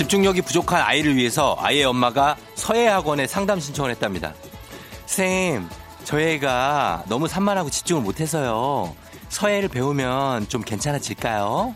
집중력이 0.00 0.40
부족한 0.40 0.80
아이를 0.80 1.14
위해서 1.14 1.58
아이의 1.60 1.84
엄마가 1.84 2.38
서예학원에 2.54 3.26
상담 3.26 3.60
신청을 3.60 3.90
했답니다. 3.90 4.32
쌤, 5.04 5.68
저희 6.04 6.36
애가 6.36 7.04
너무 7.06 7.28
산만하고 7.28 7.68
집중을 7.68 8.00
못해서요. 8.00 8.96
서예를 9.28 9.68
배우면 9.68 10.48
좀 10.48 10.62
괜찮아질까요? 10.62 11.74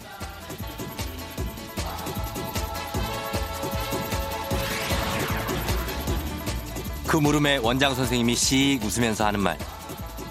그 7.07 7.19
물음에 7.19 7.59
원장 7.59 7.95
선생님이 7.95 8.37
씩 8.37 8.83
웃으면서 8.83 9.27
하는 9.27 9.41
말. 9.41 9.59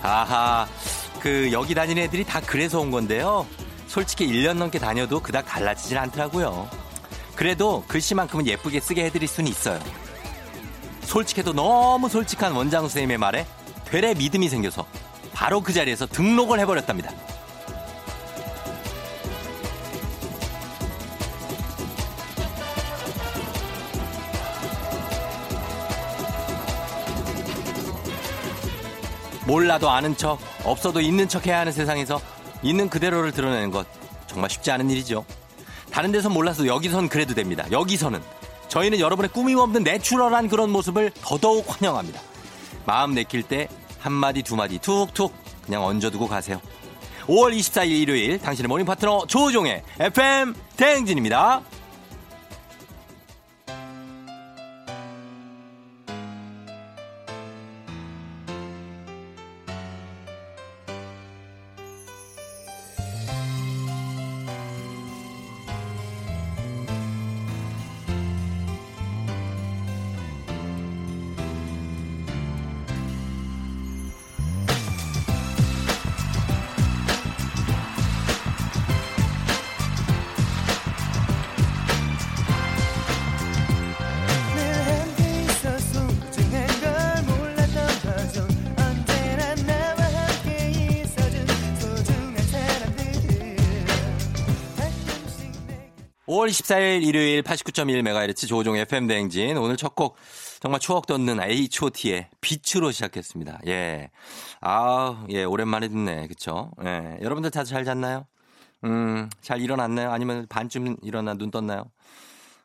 아하, 0.01 0.65
그 1.19 1.51
여기 1.51 1.75
다니는 1.75 2.01
애들이 2.01 2.23
다 2.23 2.41
그래서 2.43 2.79
온 2.79 2.89
건데요. 2.89 3.45
솔직히 3.85 4.25
1년 4.25 4.57
넘게 4.57 4.79
다녀도 4.79 5.19
그닥 5.19 5.45
달라지진 5.45 5.95
않더라고요. 5.99 6.82
그래도 7.43 7.83
글씨만큼은 7.89 8.47
예쁘게 8.47 8.79
쓰게 8.79 9.03
해드릴 9.03 9.27
수는 9.27 9.51
있어요. 9.51 9.77
솔직해도 11.01 11.51
너무 11.51 12.07
솔직한 12.07 12.53
원장 12.53 12.83
선생님의 12.83 13.17
말에 13.17 13.45
되레 13.83 14.13
믿음이 14.13 14.47
생겨서 14.47 14.85
바로 15.33 15.59
그 15.59 15.73
자리에서 15.73 16.05
등록을 16.05 16.61
해버렸답니다. 16.61 17.11
몰라도 29.45 29.89
아는 29.89 30.15
척, 30.15 30.39
없어도 30.63 31.01
있는 31.01 31.27
척 31.27 31.45
해야 31.45 31.59
하는 31.59 31.73
세상에서 31.73 32.21
있는 32.61 32.89
그대로를 32.89 33.33
드러내는 33.33 33.69
것 33.69 33.85
정말 34.27 34.49
쉽지 34.49 34.71
않은 34.71 34.89
일이죠. 34.89 35.25
다른 35.93 36.11
데선 36.11 36.33
몰라도 36.33 36.65
여기선 36.65 37.07
그래도 37.07 37.35
됩니다. 37.35 37.65
여기서는 37.71 38.19
저희는 38.67 38.99
여러분의 38.99 39.29
꾸밈 39.29 39.59
없는 39.59 39.83
내추럴한 39.83 40.49
그런 40.49 40.71
모습을 40.71 41.11
더더욱 41.21 41.65
환영합니다. 41.67 42.19
마음 42.85 43.13
내킬 43.13 43.43
때 43.43 43.67
한마디 43.99 44.41
두마디 44.41 44.79
툭툭 44.79 45.35
그냥 45.63 45.85
얹어두고 45.85 46.27
가세요. 46.27 46.59
5월 47.27 47.55
24일 47.55 47.91
일요일 47.91 48.39
당신의 48.39 48.67
모닝 48.67 48.87
파트너 48.87 49.27
조정식의 49.27 49.83
FM 49.99 50.55
대행진입니다. 50.77 51.61
5월 96.53 97.01
24일 97.01 97.03
일요일 97.03 97.41
89.1MHz 97.41 98.47
조종 98.47 98.77
FM 98.77 99.07
대행진. 99.07 99.57
오늘 99.57 99.75
첫 99.75 99.95
곡 99.95 100.15
정말 100.61 100.79
추억 100.79 101.07
돋는 101.07 101.41
H.O.T의 101.41 102.27
빛으로 102.41 102.91
시작했습니다. 102.91 103.59
예. 103.67 104.09
아, 104.61 105.25
예, 105.29 105.43
오랜만에 105.43 105.87
듣네. 105.89 106.27
그쵸? 106.27 106.71
예. 106.85 107.17
여러분들 107.21 107.49
다 107.51 107.63
잘 107.63 107.83
잤나요? 107.83 108.25
음, 108.85 109.29
잘 109.41 109.61
일어났나요? 109.61 110.11
아니면 110.11 110.45
반쯤 110.47 110.97
일어나 111.01 111.33
눈 111.33 111.49
떴나요? 111.51 111.85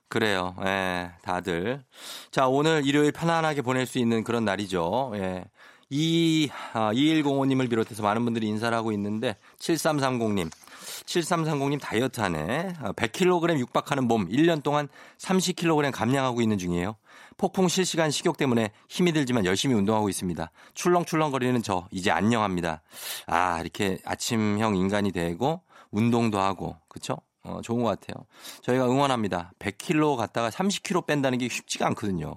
그래요. 0.09 0.55
예, 0.65 1.10
다들. 1.22 1.82
자, 2.31 2.47
오늘 2.47 2.82
일요일 2.87 3.10
편안하게 3.12 3.62
보낼 3.62 3.87
수 3.87 3.99
있는 3.99 4.22
그런 4.22 4.44
날이죠. 4.44 5.12
예. 5.16 5.44
이, 5.91 6.50
아, 6.75 6.93
2105님을 6.93 7.71
비롯해서 7.71 8.03
많은 8.03 8.25
분들이 8.25 8.47
인사를 8.47 8.76
하고 8.76 8.93
있는데, 8.93 9.37
7330님. 9.59 10.50
7330님 11.06 11.81
다이어트 11.81 12.21
하네. 12.21 12.75
100kg 12.97 13.50
아, 13.50 13.59
육박하는 13.59 14.04
몸 14.04 14.28
1년 14.28 14.62
동안 14.62 14.88
30kg 15.19 15.91
감량하고 15.91 16.43
있는 16.43 16.59
중이에요. 16.59 16.97
폭풍 17.38 17.69
실시간 17.69 18.10
식욕 18.10 18.37
때문에 18.37 18.72
힘이 18.88 19.12
들지만 19.12 19.44
열심히 19.47 19.75
운동하고 19.75 20.09
있습니다. 20.09 20.50
출렁출렁거리는 20.75 21.62
저 21.62 21.87
이제 21.93 22.10
안녕합니다. 22.10 22.82
아 23.26 23.60
이렇게 23.60 23.99
아침형 24.05 24.76
인간이 24.76 25.12
되고 25.12 25.62
운동도 25.91 26.41
하고 26.41 26.76
그쵸? 26.88 27.16
어, 27.44 27.60
좋은 27.62 27.82
것 27.82 27.99
같아요. 27.99 28.26
저희가 28.62 28.87
응원합니다. 28.87 29.53
100kg 29.60 30.16
갔다가 30.16 30.50
30kg 30.50 31.06
뺀다는 31.06 31.38
게 31.38 31.49
쉽지가 31.49 31.87
않거든요. 31.88 32.34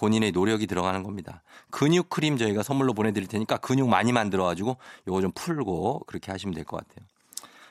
본인의 0.00 0.32
노력이 0.32 0.66
들어가는 0.66 1.02
겁니다. 1.02 1.42
근육 1.70 2.08
크림 2.08 2.38
저희가 2.38 2.62
선물로 2.62 2.94
보내드릴 2.94 3.28
테니까 3.28 3.58
근육 3.58 3.88
많이 3.88 4.12
만들어가지고 4.12 4.78
요거 5.06 5.20
좀 5.20 5.30
풀고 5.34 6.04
그렇게 6.06 6.32
하시면 6.32 6.54
될 6.54 6.64
것 6.64 6.78
같아요. 6.78 7.06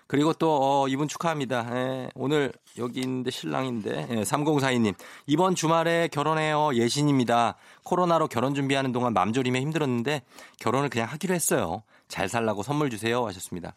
그리고 0.05 0.33
또 0.33 0.57
어, 0.83 0.87
이분 0.87 1.07
축하합니다. 1.07 1.67
예, 1.71 2.09
오늘 2.15 2.51
여기 2.77 2.99
있는데 3.01 3.29
신랑인데 3.31 4.07
예, 4.09 4.15
3042님 4.21 4.93
이번 5.27 5.55
주말에 5.55 6.07
결혼해요 6.11 6.71
예신입니다. 6.73 7.55
코로나로 7.83 8.27
결혼 8.27 8.53
준비하는 8.55 8.91
동안 8.91 9.13
맘졸임에 9.13 9.59
힘들었는데 9.61 10.21
결혼을 10.59 10.89
그냥 10.89 11.07
하기로 11.09 11.33
했어요. 11.33 11.83
잘 12.07 12.27
살라고 12.29 12.63
선물 12.63 12.89
주세요 12.89 13.25
하셨습니다. 13.27 13.73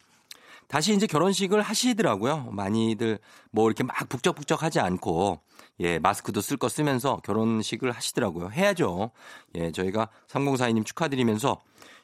다시 0.67 0.93
이제 0.93 1.07
결혼식을 1.07 1.61
하시더라고요. 1.61 2.49
많이들 2.51 3.19
뭐 3.51 3.67
이렇게 3.67 3.83
막 3.83 3.97
북적북적 4.09 4.63
하지 4.63 4.79
않고 4.79 5.39
예 5.79 5.99
마스크도 5.99 6.41
쓸 6.41 6.57
거 6.57 6.69
쓰면서 6.69 7.17
결혼식을 7.23 7.91
하시더라고요. 7.91 8.49
해야죠. 8.51 9.11
예 9.55 9.71
저희가 9.71 10.09
3042님 10.27 10.85
축하드리면서 10.85 11.61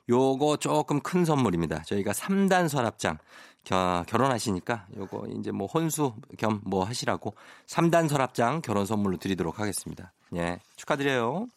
요거 0.10 0.58
조금 0.58 1.02
큰 1.02 1.26
선물입니다. 1.26 1.84
저희가 1.84 2.12
3단 2.12 2.68
서랍장 2.68 3.18
겨, 3.64 4.04
결혼하시니까 4.08 4.88
요거 4.98 5.28
이제 5.40 5.52
뭐 5.52 5.68
혼수 5.68 6.14
겸 6.38 6.62
뭐 6.64 6.84
하시라고 6.84 7.36
3단 7.68 8.10
서랍장 8.10 8.62
결혼 8.62 8.86
선물로 8.86 9.18
드리도록 9.18 9.60
하겠습니다. 9.60 10.12
예. 10.36 10.60
축하드려요. 10.76 11.48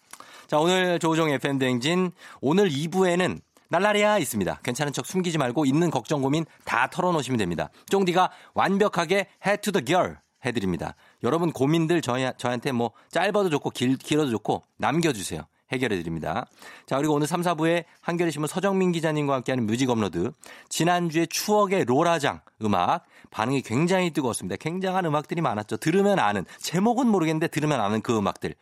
자, 0.46 0.58
오늘 0.58 0.98
조우종 0.98 1.30
FM 1.30 1.58
대행진 1.58 2.12
오늘 2.40 2.68
2부에는 2.68 3.40
날라리아 3.72 4.18
있습니다. 4.18 4.60
괜찮은 4.62 4.92
척 4.92 5.06
숨기지 5.06 5.38
말고 5.38 5.64
있는 5.64 5.90
걱정 5.90 6.20
고민 6.20 6.44
다 6.66 6.90
털어놓으시면 6.90 7.38
됩니다. 7.38 7.70
쫑디가 7.88 8.30
완벽하게 8.52 9.28
head 9.46 9.62
to 9.62 9.72
the 9.72 9.82
girl 9.82 10.18
해드립니다. 10.44 10.94
여러분 11.22 11.52
고민들 11.52 12.02
저희, 12.02 12.30
저한테 12.36 12.72
뭐 12.72 12.90
짧아도 13.10 13.48
좋고 13.48 13.70
길, 13.70 13.96
길어도 13.96 14.30
좋고 14.30 14.64
남겨주세요. 14.76 15.46
해결해 15.72 15.96
드립니다. 15.96 16.44
자, 16.84 16.98
그리고 16.98 17.14
오늘 17.14 17.26
3, 17.26 17.40
4부에 17.40 17.84
한겨레 18.02 18.30
신문 18.30 18.46
서정민 18.46 18.92
기자님과 18.92 19.36
함께하는 19.36 19.64
뮤직 19.64 19.88
업로드. 19.88 20.32
지난주에 20.68 21.24
추억의 21.24 21.86
로라장 21.86 22.42
음악 22.60 23.06
반응이 23.30 23.62
굉장히 23.62 24.10
뜨거웠습니다. 24.10 24.56
굉장한 24.56 25.06
음악들이 25.06 25.40
많았죠. 25.40 25.78
들으면 25.78 26.18
아는 26.18 26.44
제목은 26.60 27.06
모르겠는데 27.06 27.48
들으면 27.48 27.80
아는 27.80 28.02
그 28.02 28.18
음악들. 28.18 28.54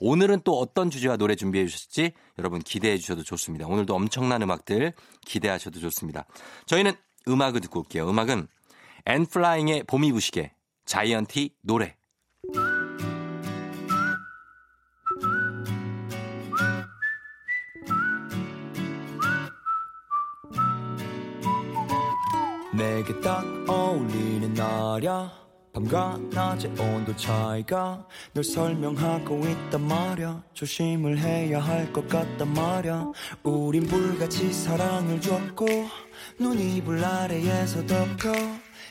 오늘은 0.00 0.40
또 0.44 0.58
어떤 0.58 0.90
주제와 0.90 1.16
노래 1.16 1.34
준비해 1.34 1.66
주셨을지 1.66 2.12
여러분 2.38 2.60
기대해 2.60 2.98
주셔도 2.98 3.22
좋습니다. 3.22 3.66
오늘도 3.66 3.94
엄청난 3.94 4.42
음악들 4.42 4.92
기대하셔도 5.24 5.80
좋습니다. 5.80 6.26
저희는 6.66 6.92
음악을 7.28 7.60
듣고 7.60 7.80
올게요. 7.80 8.08
음악은 8.08 8.48
앤플라잉의 9.06 9.84
봄이 9.84 10.12
부시게 10.12 10.52
자이언티 10.84 11.54
노래. 11.62 11.96
내게 22.76 23.18
딱 23.20 23.42
어울리는 23.68 24.52
날야 24.52 25.45
밤과 25.76 26.18
낮의 26.30 26.72
온도 26.80 27.14
차이가 27.16 28.02
널 28.32 28.42
설명하고 28.42 29.40
있단 29.46 29.86
말야. 29.86 30.42
조심을 30.54 31.18
해야 31.18 31.60
할 31.60 31.92
것 31.92 32.08
같단 32.08 32.50
말야. 32.54 33.12
우린 33.42 33.86
불같이 33.86 34.50
사랑을 34.54 35.20
줬고 35.20 35.66
눈이 36.40 36.82
불 36.82 37.04
아래에서 37.04 37.84
덮여 37.86 38.32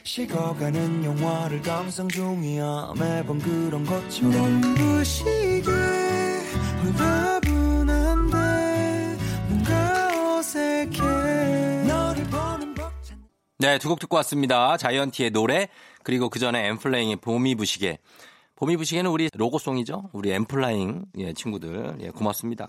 식어가는 0.04 1.04
영화를 1.04 1.64
감상 1.64 2.08
중이야. 2.08 2.94
매번 3.00 3.40
그런 3.40 3.84
것처럼. 3.84 4.62
눈부시게 4.62 5.72
홀가분한데 6.84 8.38
뭔가 9.50 10.38
어색해. 10.38 11.02
너를 11.88 12.24
보는 12.26 12.76
네, 13.58 13.80
두 13.80 13.88
곡 13.90 14.00
듣고 14.00 14.18
왔습니다. 14.18 14.76
자이언티의 14.78 15.32
노래, 15.32 15.70
그리고 16.06 16.30
그 16.30 16.38
전에 16.38 16.68
엠플레잉의 16.68 17.16
봄이 17.18 17.56
부시게. 17.56 17.98
봄이 18.58 18.78
부시게는 18.78 19.10
우리 19.10 19.28
로고송이죠. 19.34 20.12
우리 20.14 20.32
엠플라잉 20.32 21.06
예, 21.18 21.34
친구들. 21.34 21.98
예, 22.00 22.10
고맙습니다. 22.12 22.68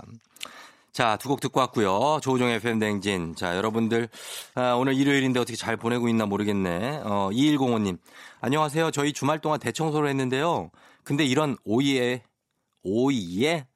자, 0.90 1.18
두 1.18 1.28
곡 1.28 1.40
듣고 1.40 1.60
왔고요. 1.60 2.20
조우종의 2.22 2.60
팬댕진. 2.60 3.36
자, 3.36 3.54
여러분들 3.54 4.08
아, 4.54 4.72
오늘 4.72 4.94
일요일인데 4.94 5.38
어떻게 5.38 5.54
잘 5.54 5.76
보내고 5.76 6.08
있나 6.08 6.24
모르겠네. 6.24 7.02
어, 7.04 7.28
2105님. 7.30 7.98
안녕하세요. 8.40 8.90
저희 8.90 9.12
주말 9.12 9.38
동안 9.38 9.60
대청소를 9.60 10.08
했는데요. 10.08 10.70
근데 11.04 11.22
이런 11.26 11.58
오이에 11.64 12.22
오이에 12.84 13.66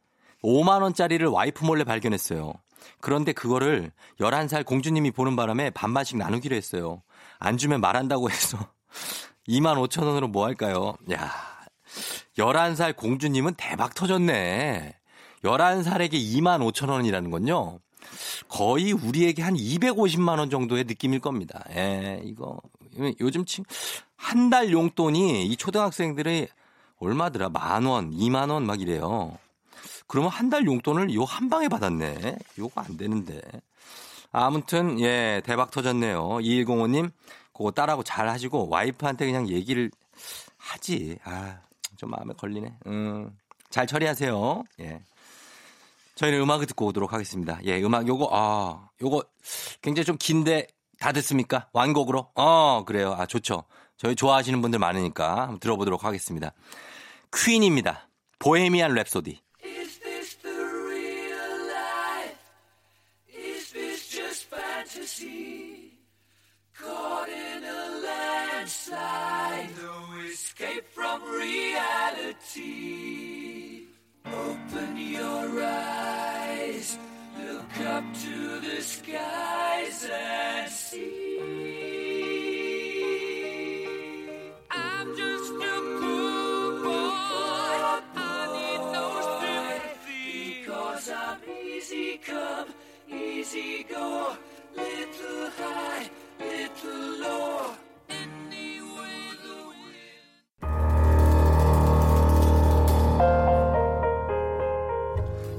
5만 0.42 0.80
원짜리를 0.80 1.26
와이프 1.26 1.66
몰래 1.66 1.84
발견했어요. 1.84 2.54
그런데 3.02 3.34
그거를 3.34 3.92
11살 4.20 4.64
공주님이 4.64 5.10
보는 5.10 5.36
바람에 5.36 5.68
반반씩 5.68 6.16
나누기로 6.16 6.56
했어요. 6.56 7.02
안 7.38 7.58
주면 7.58 7.82
말한다고 7.82 8.30
해서 8.30 8.56
2만 9.50 9.76
5천 9.88 10.04
원으로 10.06 10.28
뭐 10.28 10.46
할까요? 10.46 10.94
야, 11.12 11.32
11살 12.38 12.96
공주님은 12.96 13.54
대박 13.56 13.94
터졌네. 13.94 14.94
11살에게 15.44 16.12
2만 16.12 16.60
5천 16.72 16.88
원이라는 16.90 17.30
건요. 17.30 17.78
거의 18.48 18.92
우리에게 18.92 19.42
한 19.42 19.54
250만 19.54 20.38
원 20.38 20.50
정도의 20.50 20.84
느낌일 20.84 21.20
겁니다. 21.20 21.64
예, 21.74 22.20
이거 22.24 22.60
요즘 23.20 23.44
한 24.16 24.50
달 24.50 24.70
용돈이 24.72 25.46
이 25.46 25.56
초등학생들의 25.56 26.48
얼마더라? 26.98 27.48
만 27.48 27.84
원, 27.86 28.10
2만 28.12 28.50
원 28.50 28.64
막 28.66 28.80
이래요. 28.80 29.38
그러면 30.06 30.30
한 30.30 30.50
달 30.50 30.66
용돈을 30.66 31.14
요 31.14 31.24
한 31.24 31.48
방에 31.48 31.68
받았네. 31.68 32.36
요거 32.58 32.80
안 32.80 32.96
되는데. 32.96 33.40
아무튼 34.32 35.00
예, 35.00 35.40
대박 35.44 35.70
터졌네요. 35.70 36.20
2105님 36.40 37.10
그거 37.60 37.72
따라고 37.72 38.02
잘 38.02 38.26
하시고 38.26 38.68
와이프한테 38.70 39.26
그냥 39.26 39.46
얘기를 39.50 39.90
하지. 40.56 41.18
아, 41.24 41.60
좀 41.98 42.08
마음에 42.08 42.32
걸리네. 42.32 42.72
음. 42.86 43.36
잘 43.68 43.86
처리하세요. 43.86 44.64
예. 44.80 45.02
저희는 46.14 46.40
음악을 46.40 46.64
듣고 46.64 46.86
오도록 46.86 47.12
하겠습니다. 47.12 47.60
예, 47.64 47.82
음악 47.82 48.08
요거 48.08 48.30
아, 48.32 48.88
요거 49.02 49.24
굉장히 49.82 50.06
좀 50.06 50.16
긴데 50.18 50.68
다 50.98 51.12
듣습니까? 51.12 51.68
완곡으로? 51.74 52.30
어, 52.34 52.84
그래요. 52.86 53.12
아, 53.12 53.26
좋죠. 53.26 53.64
저희 53.98 54.16
좋아하시는 54.16 54.62
분들 54.62 54.78
많으니까 54.78 55.42
한번 55.42 55.60
들어보도록 55.60 56.02
하겠습니다. 56.02 56.54
퀸입니다. 57.30 58.08
보헤미안 58.38 58.94
랩소디. 58.94 59.38
slide, 68.90 69.68
no 69.82 70.20
escape 70.28 70.84
from 70.92 71.22
reality. 71.22 73.39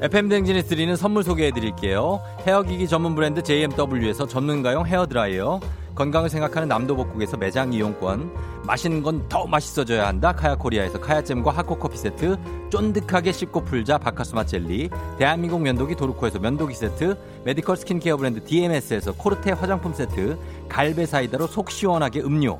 FM 0.01 0.30
대행진에 0.29 0.63
드리는 0.63 0.95
선물 0.95 1.24
소개해 1.24 1.51
드릴게요. 1.51 2.21
헤어기기 2.48 2.88
전문 2.88 3.13
브랜드 3.13 3.44
JMW에서 3.44 4.25
전문가용 4.25 4.88
헤어드라이어, 4.88 5.59
건강을 5.94 6.27
생각하는 6.27 6.68
남도복국에서 6.69 7.38
매장 7.38 7.71
이용권, 7.71 8.31
맛있는 8.65 9.03
건 9.03 9.30
더 9.30 9.45
맛있어져야 9.45 10.07
한다 10.07 10.31
카야코리아에서 10.31 11.00
카야잼과 11.00 11.51
하코커피 11.51 11.98
세트, 11.98 12.38
쫀득하게 12.71 13.31
씹고 13.31 13.63
풀자 13.63 14.00
바카스마 14.00 14.44
젤리, 14.44 14.89
대한민국 15.19 15.62
면도기 15.62 15.95
도르코에서 15.95 16.39
면도기 16.39 16.74
세트, 16.74 17.15
메디컬 17.45 17.77
스킨케어 17.77 18.18
브랜드 18.18 18.44
DMS에서 18.44 19.13
코르테 19.13 19.51
화장품 19.51 19.94
세트, 19.94 20.36
갈배 20.67 21.05
사이다로 21.06 21.45
속 21.45 21.69
시원하게 21.69 22.21
음료, 22.21 22.59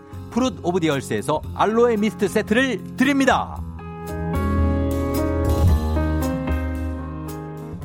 Fruit 0.31 0.59
of 0.63 0.79
the 0.79 0.95
Earth에서 0.95 1.41
알로에 1.55 1.97
미스트 1.97 2.27
세트를 2.27 2.95
드립니다. 2.97 3.61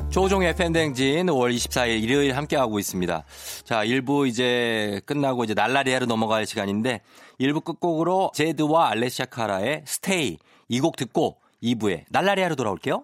조정식의 0.09 0.55
FM 0.55 0.66
대행진 0.66 1.27
5월 1.27 1.53
24일 1.55 2.01
일요일 2.01 2.35
함께하고 2.35 2.79
있습니다. 2.79 3.23
자, 3.65 3.85
1부 3.85 4.27
이제 4.27 4.99
끝나고 5.05 5.43
이제 5.43 5.53
날라리아로 5.53 6.07
넘어갈 6.07 6.47
시간인데 6.47 7.01
1부 7.39 7.63
끝곡으로 7.63 8.31
제드와 8.33 8.89
알레시아 8.89 9.25
카라의 9.25 9.83
스테이 9.85 10.37
이 10.69 10.79
곡 10.79 10.95
듣고 10.95 11.37
2부에 11.61 12.05
날라리아로 12.09 12.55
돌아올게요. 12.55 13.03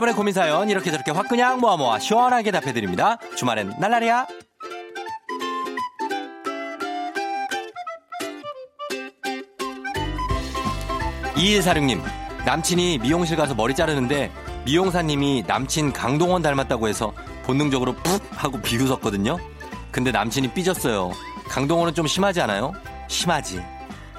여러분의 0.00 0.14
고민 0.14 0.32
사연 0.32 0.70
이렇게 0.70 0.90
저렇게 0.90 1.10
확 1.10 1.28
그냥 1.28 1.60
모아 1.60 1.76
모아 1.76 1.98
시원하게 1.98 2.52
답해드립니다. 2.52 3.18
주말엔 3.36 3.74
날라리야. 3.78 4.26
2146님, 11.34 12.00
남친이 12.46 12.98
미용실 12.98 13.36
가서 13.36 13.54
머리 13.54 13.74
자르는데 13.74 14.32
미용사님이 14.64 15.44
남친 15.46 15.92
강동원 15.92 16.40
닮았다고 16.40 16.88
해서 16.88 17.12
본능적으로 17.44 17.94
푹 17.96 18.22
하고 18.30 18.58
비웃었거든요. 18.58 19.36
근데 19.90 20.12
남친이 20.12 20.52
삐졌어요. 20.52 21.12
강동원은 21.48 21.92
좀 21.92 22.06
심하지 22.06 22.40
않아요? 22.40 22.72
심하지. 23.08 23.62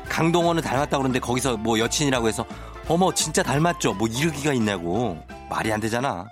강동원은 0.10 0.62
닮았다고 0.62 1.02
그러는데 1.02 1.20
거기서 1.20 1.58
뭐 1.58 1.80
여친이라고 1.80 2.28
해서 2.28 2.46
어머 2.88 3.12
진짜 3.12 3.42
닮았죠? 3.42 3.96
뭐 3.96 4.08
이르기가 4.08 4.54
있냐고. 4.54 5.18
말이 5.52 5.72
안 5.72 5.80
되잖아. 5.82 6.26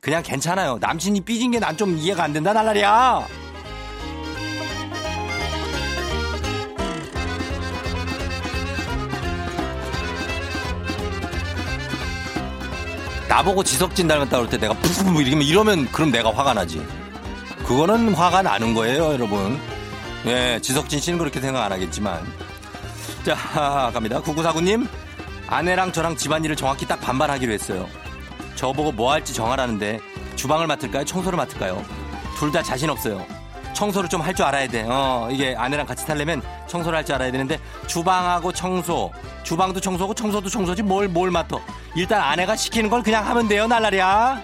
그냥 0.00 0.22
괜찮아요. 0.22 0.78
남친이 0.80 1.20
삐진 1.20 1.50
게 1.50 1.58
난 1.60 1.76
좀 1.76 1.96
이해가 1.98 2.24
안 2.24 2.32
된다 2.32 2.52
날라리야. 2.54 3.26
나보고 13.28 13.64
지석진 13.64 14.06
닮았다 14.06 14.36
그럴 14.36 14.48
때 14.48 14.58
내가 14.58 14.74
푸푸 14.74 15.20
이러면 15.22 15.42
이러면 15.46 15.92
그럼 15.92 16.10
내가 16.10 16.32
화가 16.32 16.54
나지. 16.54 16.84
그거는 17.66 18.14
화가 18.14 18.42
나는 18.42 18.74
거예요, 18.74 19.12
여러분. 19.14 19.58
예, 20.26 20.58
지석진 20.62 21.00
씨는 21.00 21.18
그렇게 21.18 21.40
생각 21.40 21.64
안 21.64 21.72
하겠지만. 21.72 22.20
자, 23.24 23.90
갑니다. 23.92 24.20
9949님, 24.20 24.86
아내랑 25.48 25.92
저랑 25.92 26.16
집안일을 26.16 26.56
정확히 26.56 26.86
딱 26.86 27.00
반반하기로 27.00 27.52
했어요. 27.52 27.88
저보고 28.56 28.92
뭐 28.92 29.12
할지 29.12 29.32
정하라는데 29.34 30.00
주방을 30.36 30.66
맡을까요? 30.66 31.04
청소를 31.04 31.36
맡을까요? 31.36 31.82
둘 32.38 32.50
다 32.52 32.62
자신 32.62 32.90
없어요. 32.90 33.24
청소를 33.74 34.08
좀 34.08 34.20
할 34.22 34.34
줄 34.34 34.44
알아야 34.44 34.68
돼. 34.68 34.84
어, 34.88 35.28
이게 35.30 35.54
아내랑 35.56 35.86
같이 35.86 36.04
살려면 36.04 36.42
청소를 36.68 36.96
할 36.98 37.04
줄 37.04 37.14
알아야 37.16 37.32
되는데 37.32 37.58
주방하고 37.86 38.52
청소, 38.52 39.10
주방도 39.42 39.80
청소고 39.80 40.14
청소도 40.14 40.48
청소지 40.48 40.82
뭘 40.82 41.08
뭘 41.08 41.30
맡어. 41.30 41.60
일단 41.96 42.20
아내가 42.22 42.54
시키는 42.56 42.90
걸 42.90 43.02
그냥 43.02 43.26
하면 43.28 43.48
돼요, 43.48 43.66
날라리야. 43.66 44.42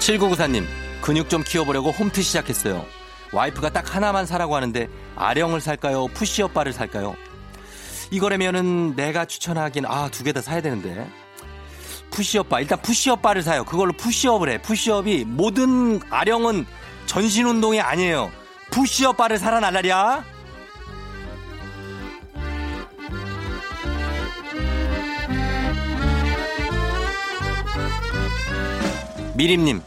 7994님, 0.00 0.64
근육 1.02 1.28
좀 1.28 1.42
키워보려고 1.42 1.90
홈트 1.90 2.22
시작했어요. 2.22 2.84
와이프가 3.32 3.70
딱 3.70 3.94
하나만 3.94 4.26
사라고 4.26 4.56
하는데 4.56 4.88
아령을 5.16 5.60
살까요? 5.60 6.08
푸시업 6.08 6.54
바를 6.54 6.72
살까요? 6.72 7.16
이거라면은 8.10 8.94
내가 8.96 9.24
추천하긴 9.24 9.84
아 9.86 10.08
두 10.10 10.22
개 10.24 10.32
다 10.32 10.40
사야 10.40 10.60
되는데 10.60 11.08
푸시업 12.10 12.48
바 12.48 12.60
일단 12.60 12.80
푸시업 12.80 13.20
바를 13.20 13.42
사요. 13.42 13.64
그걸로 13.64 13.92
푸시업을 13.92 14.48
해. 14.48 14.62
푸시업이 14.62 15.24
모든 15.26 16.00
아령은 16.08 16.64
전신 17.06 17.46
운동이 17.46 17.80
아니에요. 17.80 18.30
푸시업 18.70 19.16
바를 19.16 19.38
사라 19.38 19.60
날라리야. 19.60 20.24
미림님 29.34 29.82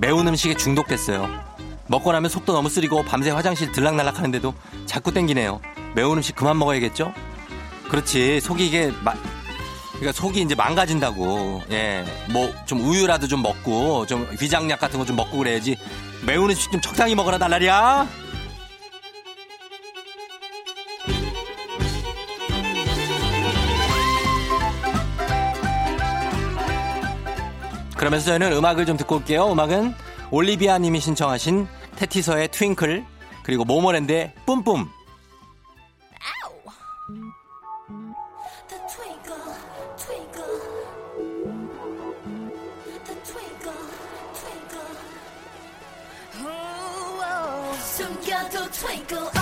매운 0.00 0.26
음식에 0.26 0.54
중독됐어요. 0.54 1.47
먹고 1.88 2.12
나면 2.12 2.30
속도 2.30 2.52
너무 2.52 2.68
쓰리고 2.68 3.02
밤새 3.04 3.30
화장실 3.30 3.72
들락날락 3.72 4.18
하는데도 4.18 4.54
자꾸 4.86 5.12
땡기네요. 5.12 5.60
매운 5.94 6.18
음식 6.18 6.36
그만 6.36 6.58
먹어야겠죠? 6.58 7.12
그렇지. 7.88 8.40
속이 8.40 8.66
이게 8.66 8.92
마, 9.02 9.14
그러니까 9.94 10.12
속이 10.12 10.40
이제 10.42 10.54
망가진다고. 10.54 11.62
예. 11.70 12.04
뭐 12.30 12.52
좀 12.66 12.80
우유라도 12.80 13.26
좀 13.28 13.42
먹고 13.42 14.06
좀 14.06 14.28
위장약 14.40 14.78
같은 14.78 14.98
거 14.98 15.04
좀 15.06 15.16
먹고 15.16 15.38
그래야지. 15.38 15.76
매운 16.26 16.50
음식 16.50 16.70
좀 16.70 16.80
적당히 16.80 17.14
먹어라 17.14 17.38
달라리야. 17.38 18.06
그러면서 27.96 28.26
저희는 28.26 28.52
음악을 28.52 28.86
좀 28.86 28.96
듣고 28.96 29.16
올게요. 29.16 29.50
음악은 29.52 29.94
올리비아 30.30 30.78
님이 30.78 31.00
신청하신 31.00 31.66
테티서의 31.98 32.48
트윙클 32.52 33.04
그리고 33.42 33.64
모모랜드의 33.64 34.32
뿜뿜. 34.46 34.88
Twinkle, 48.78 49.37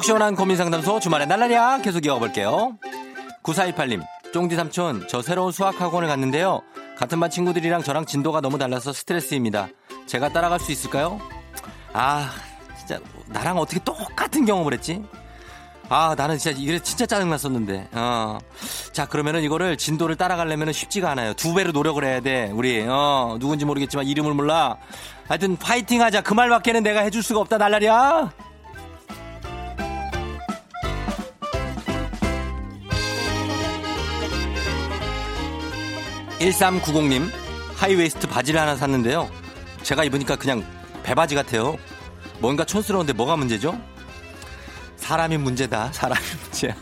속 0.00 0.04
시원한 0.04 0.34
고민 0.34 0.56
상담소 0.56 0.98
주말에 0.98 1.26
날라리야 1.26 1.82
계속 1.82 2.06
이어볼게요. 2.06 2.78
9428님, 3.42 4.02
쫑디 4.32 4.56
삼촌, 4.56 5.06
저 5.08 5.20
새로운 5.20 5.52
수학 5.52 5.78
학원을 5.78 6.08
갔는데요. 6.08 6.62
같은 6.96 7.20
반 7.20 7.28
친구들이랑 7.28 7.82
저랑 7.82 8.06
진도가 8.06 8.40
너무 8.40 8.56
달라서 8.56 8.94
스트레스입니다. 8.94 9.68
제가 10.06 10.30
따라갈 10.30 10.58
수 10.58 10.72
있을까요? 10.72 11.20
아, 11.92 12.30
진짜 12.78 12.98
나랑 13.26 13.58
어떻게 13.58 13.78
똑같은 13.84 14.46
경험을 14.46 14.72
했지? 14.72 15.04
아, 15.90 16.14
나는 16.16 16.38
진짜 16.38 16.56
이게 16.58 16.78
진짜 16.78 17.04
짜증났었는데. 17.04 17.88
어. 17.92 18.38
자, 18.92 19.04
그러면은 19.04 19.42
이거를 19.42 19.76
진도를 19.76 20.16
따라가려면 20.16 20.72
쉽지가 20.72 21.10
않아요. 21.10 21.34
두 21.34 21.52
배로 21.52 21.72
노력을 21.72 22.02
해야 22.02 22.20
돼. 22.20 22.50
우리 22.54 22.86
어, 22.88 23.36
누군지 23.38 23.66
모르겠지만 23.66 24.06
이름을 24.06 24.32
몰라. 24.32 24.78
하여튼 25.28 25.58
파이팅 25.58 26.00
하자. 26.00 26.22
그 26.22 26.32
말밖에는 26.32 26.82
내가 26.82 27.00
해줄 27.00 27.22
수가 27.22 27.40
없다. 27.40 27.58
날라리야. 27.58 28.49
1390님 36.40 37.30
하이웨이스트 37.76 38.26
바지를 38.26 38.60
하나 38.60 38.76
샀는데요. 38.76 39.30
제가 39.82 40.04
입으니까 40.04 40.36
그냥 40.36 40.64
배바지 41.02 41.34
같아요. 41.34 41.76
뭔가 42.38 42.64
촌스러운데 42.64 43.12
뭐가 43.12 43.36
문제죠? 43.36 43.78
사람이 44.96 45.36
문제다. 45.38 45.92
사람이 45.92 46.20
문제야. 46.42 46.74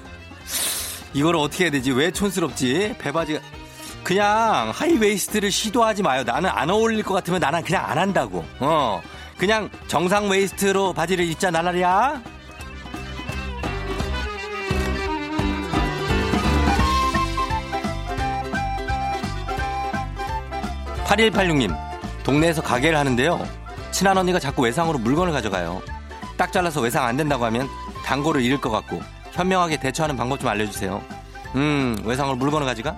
이걸 1.12 1.36
어떻게 1.36 1.64
해야 1.64 1.70
되지? 1.70 1.90
왜 1.92 2.10
촌스럽지? 2.10 2.94
배바지가 2.98 3.40
그냥 4.04 4.70
high 4.75 4.98
waist를 4.98 5.50
시도하지 5.50 6.02
마요. 6.02 6.22
나는 6.24 6.48
안 6.50 6.70
어울릴 6.70 7.02
것 7.02 7.14
같으면 7.14 7.40
나는 7.40 7.62
그냥 7.62 7.84
안 7.84 7.98
한다고. 7.98 8.44
어. 8.60 9.02
그냥 9.36 9.68
정상 9.86 10.28
waist로 10.28 10.92
바지를 10.94 11.24
입자 11.26 11.50
나라리야. 11.50 12.20
8186님, 21.08 21.74
동네에서 22.22 22.62
가게를 22.62 22.98
하는데요. 22.98 23.40
친한 23.90 24.18
언니가 24.18 24.38
자꾸 24.38 24.62
외상으로 24.62 24.98
물건을 24.98 25.32
가져가요. 25.32 25.80
딱 26.36 26.52
잘라서 26.52 26.82
외상 26.82 27.04
안 27.04 27.16
된다고 27.16 27.44
하면 27.46 27.66
단골을 28.04 28.42
잃을 28.42 28.60
것 28.60 28.70
같고 28.70 29.00
현명하게 29.32 29.80
대처하는 29.80 30.16
방법 30.16 30.38
좀 30.38 30.48
알려주세요. 30.50 31.02
음, 31.56 31.96
외상으로 32.04 32.36
물건을 32.36 32.66
가져가? 32.66 32.94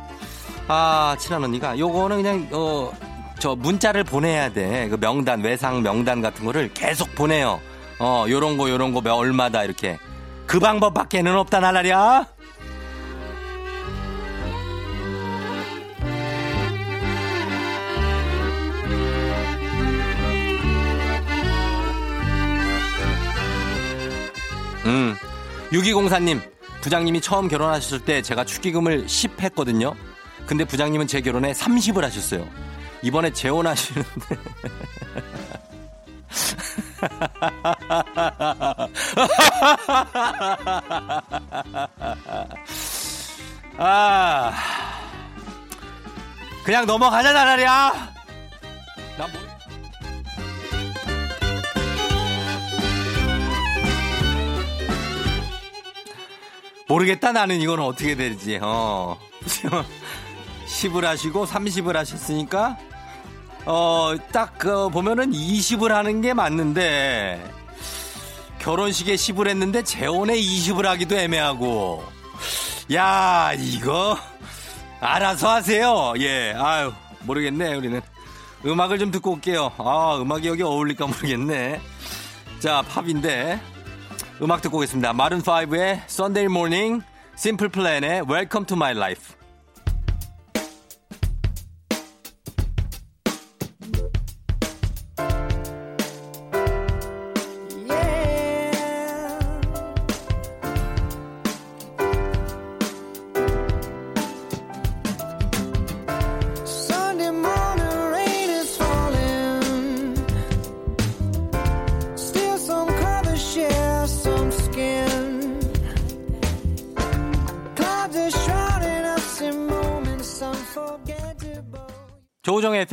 아, 0.67 1.17
친한 1.19 1.45
언니가 1.45 1.79
요거는 1.79 2.17
그냥 2.17 2.49
어, 2.53 2.93
저 3.39 3.55
문자를 3.55 4.03
보내야 4.03 4.53
돼. 4.53 4.89
그 4.89 4.99
명단, 4.99 5.41
외상 5.41 5.83
명단 5.83 6.21
같은 6.21 6.45
거를 6.45 6.69
계속 6.75 7.15
보내요. 7.15 7.61
어, 8.01 8.27
요런 8.29 8.57
거 8.59 8.69
요런 8.69 8.93
거 8.93 9.15
얼마다 9.15 9.63
이렇게. 9.63 9.99
그 10.47 10.59
방법밖에는 10.59 11.37
없다 11.37 11.61
나라랴. 11.61 12.27
음. 24.91 25.17
6204님, 25.73 26.41
부장님이 26.81 27.21
처음 27.21 27.49
결혼하셨을 27.49 28.01
때 28.01 28.23
제가 28.23 28.45
축의금을 28.45 29.09
10 29.09 29.41
했거든요. 29.41 29.95
근데 30.47 30.65
부장님은 30.65 31.07
제 31.07 31.21
결혼에 31.21 31.53
30을 31.53 32.01
하셨어요. 32.03 32.49
이번에 33.03 33.33
재혼하시는데. 33.33 34.09
아. 43.79 44.53
그냥 46.65 46.87
넘어가자, 46.87 47.33
나라랴! 47.33 47.93
난 49.17 49.33
뭐... 49.33 49.50
모르겠다 56.91 57.31
나는 57.31 57.61
이거는 57.61 57.85
어떻게 57.85 58.17
될지 58.17 58.59
어. 58.61 59.17
10을 60.67 61.03
하시고 61.03 61.47
30을 61.47 61.95
하셨으니까 61.95 62.77
어딱 63.65 64.59
그 64.59 64.89
보면은 64.89 65.31
20을 65.31 65.91
하는 65.91 66.21
게 66.21 66.35
맞는데 66.35 67.49
결혼식에 68.59 69.15
10을 69.15 69.49
했는데 69.49 69.85
재혼에 69.85 70.35
20을 70.35 70.83
하기도 70.83 71.17
애매하고. 71.17 72.05
야 72.93 73.53
이거 73.57 74.19
알아서 75.01 75.49
하세요. 75.49 76.13
예 76.19 76.55
아유 76.57 76.93
모르겠네 77.21 77.75
우리는. 77.75 78.03
음악을 78.67 78.99
좀 78.99 79.13
듣고 79.13 79.35
올게요. 79.35 79.73
아 79.79 80.19
음악이 80.21 80.49
여기 80.49 80.63
어울릴까 80.65 81.07
모르겠네. 81.07 81.81
자 82.59 82.83
팝인데 82.83 83.61
음악 84.43 84.63
듣고 84.63 84.79
오겠습니다. 84.79 85.13
마룬5의 85.13 86.01
Sunday 86.09 86.47
Morning, 86.47 87.03
Simple 87.37 87.71
Plan의 87.71 88.23
Welcome 88.27 88.65
to 88.67 88.75
My 88.75 88.93
Life. 88.97 89.40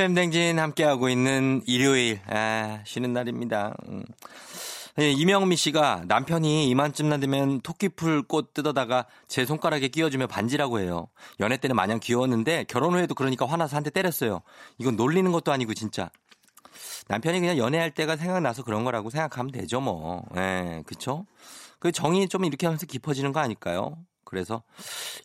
FM댕진 0.07 0.57
함께하고 0.57 1.09
있는 1.09 1.61
일요일, 1.65 2.21
아, 2.27 2.79
쉬는 2.85 3.11
날입니다. 3.11 3.75
음. 3.89 4.05
예, 4.99 5.11
이명미 5.11 5.57
씨가 5.57 6.03
남편이 6.07 6.69
이만쯤 6.69 7.19
되면 7.19 7.59
토끼풀 7.61 8.23
꽃 8.23 8.53
뜯어다가 8.53 9.05
제 9.27 9.45
손가락에 9.45 9.89
끼워주며 9.89 10.27
반지라고 10.27 10.79
해요. 10.79 11.09
연애 11.41 11.57
때는 11.57 11.75
마냥 11.75 11.99
귀여웠는데 11.99 12.63
결혼 12.67 12.93
후에도 12.93 13.15
그러니까 13.15 13.45
화나서 13.45 13.75
한 13.75 13.83
대 13.83 13.89
때렸어요. 13.89 14.41
이건 14.77 14.95
놀리는 14.95 15.29
것도 15.31 15.51
아니고 15.51 15.73
진짜. 15.73 16.09
남편이 17.09 17.41
그냥 17.41 17.57
연애할 17.57 17.91
때가 17.91 18.15
생각나서 18.15 18.63
그런 18.63 18.85
거라고 18.85 19.09
생각하면 19.09 19.51
되죠, 19.51 19.81
뭐. 19.81 20.23
예, 20.37 20.83
그쵸? 20.87 21.25
그 21.79 21.91
정이 21.91 22.29
좀 22.29 22.45
이렇게 22.45 22.65
하면서 22.65 22.85
깊어지는 22.85 23.33
거 23.33 23.41
아닐까요? 23.41 23.97
그래서 24.27 24.61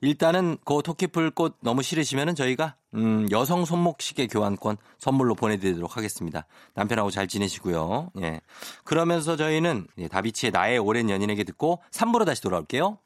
일단은 0.01 0.59
그 0.65 0.81
토끼풀 0.85 1.33
꽃 1.33 1.57
너무 1.61 1.83
싫으시면은 1.83 2.37
저희가 2.37 2.77
음, 2.95 3.27
여성 3.33 3.65
손목시계 3.65 4.29
교환권 4.29 4.77
선물로 4.99 5.35
보내드리도록 5.35 5.97
하겠습니다. 5.97 6.47
남편하고 6.75 7.11
잘 7.11 7.27
지내시고요. 7.27 8.13
예. 8.21 8.41
그러면서 8.85 9.37
저희는 9.37 9.89
예, 9.99 10.07
다비치의 10.09 10.53
나의 10.53 10.79
오랜 10.79 11.11
연인에게 11.11 11.43
듣고 11.43 11.83
3부로 11.91 12.25
다시 12.25 12.41
돌아올게요. 12.43 12.99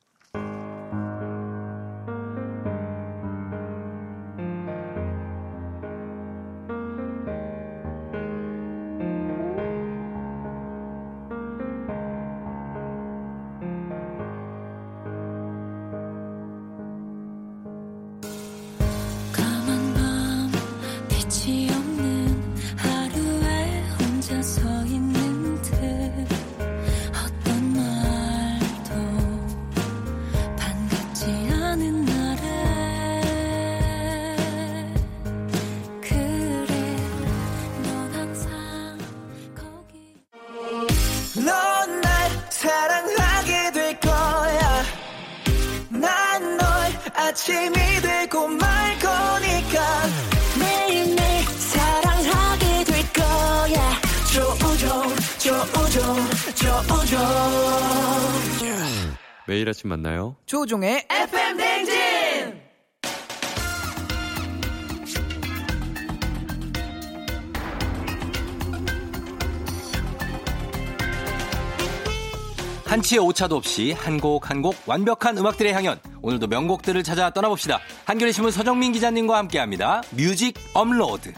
조우종의 60.57 61.07
FM 61.11 61.57
대행진. 61.59 62.63
한치의 72.87 73.19
오차도 73.21 73.57
없이 73.57 73.93
한 73.93 74.19
곡 74.19 74.49
한 74.51 74.63
곡 74.63 74.77
완벽한 74.87 75.37
음악들의 75.37 75.73
향연. 75.75 76.01
오늘도 76.23 76.47
명곡들을 76.47 77.03
찾아 77.03 77.31
떠나봅시다. 77.31 77.81
한겨레 78.05 78.33
신문 78.33 78.51
서정민 78.53 78.93
기자님과 78.93 79.37
함께합니다. 79.37 80.03
Music 80.11 80.55
업로드. 80.73 81.33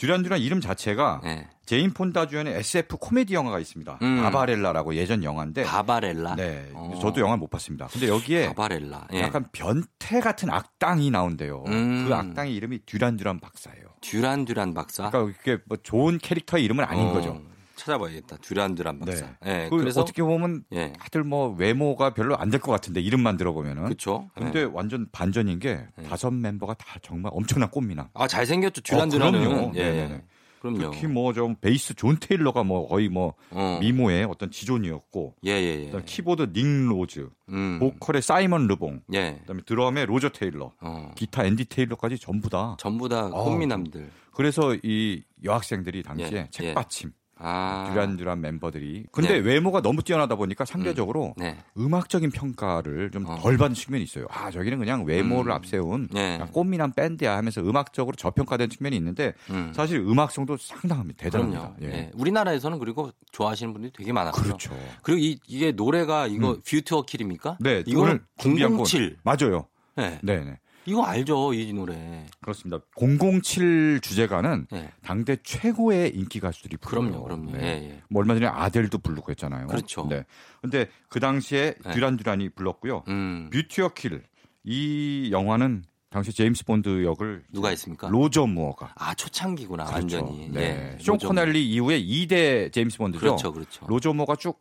네. 0.00 0.06
듀란 0.06 0.22
듀란 0.22 0.40
이름 0.40 0.60
자체가 0.60 1.20
네. 1.22 1.46
제인 1.66 1.92
폰다 1.92 2.26
주연의 2.26 2.54
SF 2.56 2.96
코미디 2.96 3.34
영화가 3.34 3.58
있습니다. 3.60 3.98
음. 4.00 4.22
바바렐라라고 4.22 4.94
예전 4.96 5.22
영화인데. 5.22 5.64
바바렐라. 5.64 6.36
네, 6.36 6.70
어. 6.74 6.98
저도 7.00 7.20
영화를 7.20 7.38
못 7.38 7.50
봤습니다. 7.50 7.86
근데 7.92 8.08
여기에 8.08 8.48
바바렐라. 8.48 9.08
예. 9.12 9.20
약간 9.20 9.46
변태 9.52 10.20
같은 10.20 10.50
악당이 10.50 11.10
나온대요. 11.10 11.64
음. 11.68 12.06
그 12.08 12.14
악당의 12.14 12.54
이름이 12.54 12.80
듀란 12.86 13.16
듀란 13.16 13.38
박사예요. 13.38 13.84
듀란 14.00 14.44
듀란 14.46 14.74
박사. 14.74 15.10
그러니까 15.10 15.38
그게 15.38 15.58
뭐 15.66 15.76
좋은 15.82 16.18
캐릭터의 16.18 16.64
이름은 16.64 16.84
아닌 16.84 17.08
어, 17.08 17.12
거죠. 17.12 17.40
찾아봐야겠다. 17.80 18.36
듀란 18.42 18.74
듀란 18.74 18.98
박사. 18.98 19.26
네. 19.42 19.64
예. 19.64 19.68
그 19.70 19.76
그래서 19.78 20.00
어떻게 20.02 20.22
보면 20.22 20.64
예. 20.72 20.92
다들 20.98 21.24
뭐 21.24 21.48
외모가 21.58 22.12
별로 22.14 22.36
안 22.36 22.50
될 22.50 22.60
것 22.60 22.70
같은데 22.72 23.00
이름만 23.00 23.36
들어보면은. 23.36 23.84
그렇죠. 23.84 24.28
근데 24.34 24.62
완전 24.64 25.06
반전인 25.12 25.58
게 25.58 25.86
다섯 26.08 26.30
멤버가 26.30 26.74
다 26.74 26.98
정말 27.02 27.32
엄청난 27.34 27.70
꽃미남. 27.70 28.08
아, 28.14 28.26
잘생겼죠. 28.28 28.82
듀란 28.82 29.08
어. 29.08 29.18
그럼요. 29.18 29.72
예. 29.76 30.22
그럼요. 30.60 30.90
특히 30.90 31.06
뭐 31.06 31.32
좀 31.32 31.54
베이스 31.54 31.94
존 31.94 32.18
테일러가 32.20 32.64
뭐 32.64 32.86
거의 32.86 33.08
뭐 33.08 33.32
어. 33.50 33.78
미모의 33.80 34.24
어떤 34.24 34.50
지존이었고 34.50 35.36
예, 35.46 35.52
예, 35.52 35.90
예. 35.90 36.02
키보드 36.04 36.52
닉 36.52 36.66
로즈, 36.86 37.30
음. 37.48 37.78
보컬의 37.78 38.20
사이먼 38.20 38.66
르봉, 38.66 39.00
예. 39.14 39.38
그다음에 39.40 39.62
드럼의 39.64 40.04
로저 40.04 40.28
테일러, 40.28 40.72
어. 40.82 41.12
기타 41.14 41.46
앤디 41.46 41.64
테일러까지 41.64 42.18
전부 42.18 42.50
다. 42.50 42.76
전부 42.78 43.08
다 43.08 43.28
어. 43.32 43.44
꽃미남들. 43.44 44.10
그래서 44.32 44.76
이 44.82 45.22
여학생들이 45.42 46.02
당시에 46.02 46.30
예, 46.36 46.48
책받침 46.50 47.12
아. 47.42 47.88
듀란 47.90 48.16
듀란 48.16 48.40
멤버들이 48.40 49.06
근데 49.10 49.34
네. 49.34 49.38
외모가 49.38 49.80
너무 49.80 50.02
뛰어나다 50.02 50.36
보니까 50.36 50.64
상대적으로 50.64 51.34
네. 51.36 51.56
음악적인 51.76 52.30
평가를 52.30 53.10
좀 53.10 53.26
어. 53.26 53.38
덜 53.40 53.56
받는 53.56 53.74
측면이 53.74 54.04
있어요. 54.04 54.26
아 54.30 54.50
저기는 54.50 54.78
그냥 54.78 55.04
외모를 55.04 55.50
음. 55.50 55.56
앞세운 55.56 56.08
네. 56.12 56.38
꽃미남 56.52 56.92
밴드야 56.92 57.36
하면서 57.36 57.60
음악적으로 57.62 58.14
저평가된 58.16 58.70
측면이 58.70 58.96
있는데 58.96 59.32
음. 59.50 59.72
사실 59.74 59.98
음악성도 59.98 60.56
상당합니다. 60.56 61.24
대단합니다. 61.24 61.74
예. 61.82 62.10
우리나라에서는 62.14 62.78
그리고 62.78 63.10
좋아하시는 63.32 63.72
분들이 63.72 63.92
되게 63.92 64.12
많았어요. 64.12 64.42
그렇죠. 64.42 64.76
그리고 65.02 65.20
이, 65.20 65.38
이게 65.46 65.72
노래가 65.72 66.26
이거 66.26 66.52
음. 66.52 66.62
뷰투어 66.66 67.02
킬입니까? 67.02 67.58
네, 67.60 67.82
이거는 67.86 68.10
오늘 68.10 68.20
준비한 68.38 68.76
곡 68.76 68.86
007. 68.86 69.16
맞아요. 69.22 69.66
네. 69.96 70.18
네, 70.22 70.44
네. 70.44 70.58
이거 70.86 71.04
알죠, 71.04 71.52
이 71.54 71.72
노래. 71.72 72.26
그렇습니다. 72.40 72.82
007 72.96 74.00
주제가는 74.02 74.66
예. 74.72 74.90
당대 75.02 75.36
최고의 75.42 76.14
인기 76.16 76.40
가수들이 76.40 76.76
부르요 76.78 77.10
그럼요, 77.10 77.24
그럼요. 77.24 77.52
예, 77.58 77.66
예. 77.66 78.02
뭐 78.08 78.20
얼마 78.20 78.34
전에 78.34 78.46
아델도 78.46 78.98
부르고 78.98 79.30
했잖아요. 79.30 79.66
그렇죠. 79.66 80.06
네. 80.08 80.24
근데 80.60 80.88
그 81.08 81.20
당시에 81.20 81.74
네. 81.84 81.92
듀란 81.92 82.16
듀란이 82.16 82.50
불렀고요. 82.50 83.04
음. 83.08 83.50
View 83.52 83.72
to 83.72 83.82
a 83.82 83.90
Kill 83.90 84.22
이 84.64 85.28
영화는 85.32 85.84
당시 86.10 86.32
제임스 86.32 86.64
본드 86.64 87.04
역을 87.04 87.44
누가 87.52 87.68
했습니까? 87.68 88.08
로저 88.08 88.44
무어가 88.46 88.92
아, 88.96 89.14
초창기구나, 89.14 89.84
그렇죠. 89.84 90.16
완전히. 90.16 90.48
네. 90.48 90.96
예. 90.98 91.02
숀 91.02 91.16
코넬리 91.16 91.70
이후에 91.70 92.02
2대 92.02 92.72
제임스 92.72 92.98
본드죠. 92.98 93.20
그렇죠, 93.20 93.52
그렇죠. 93.52 93.86
로저 93.86 94.12
무어가 94.12 94.34
쭉 94.34 94.58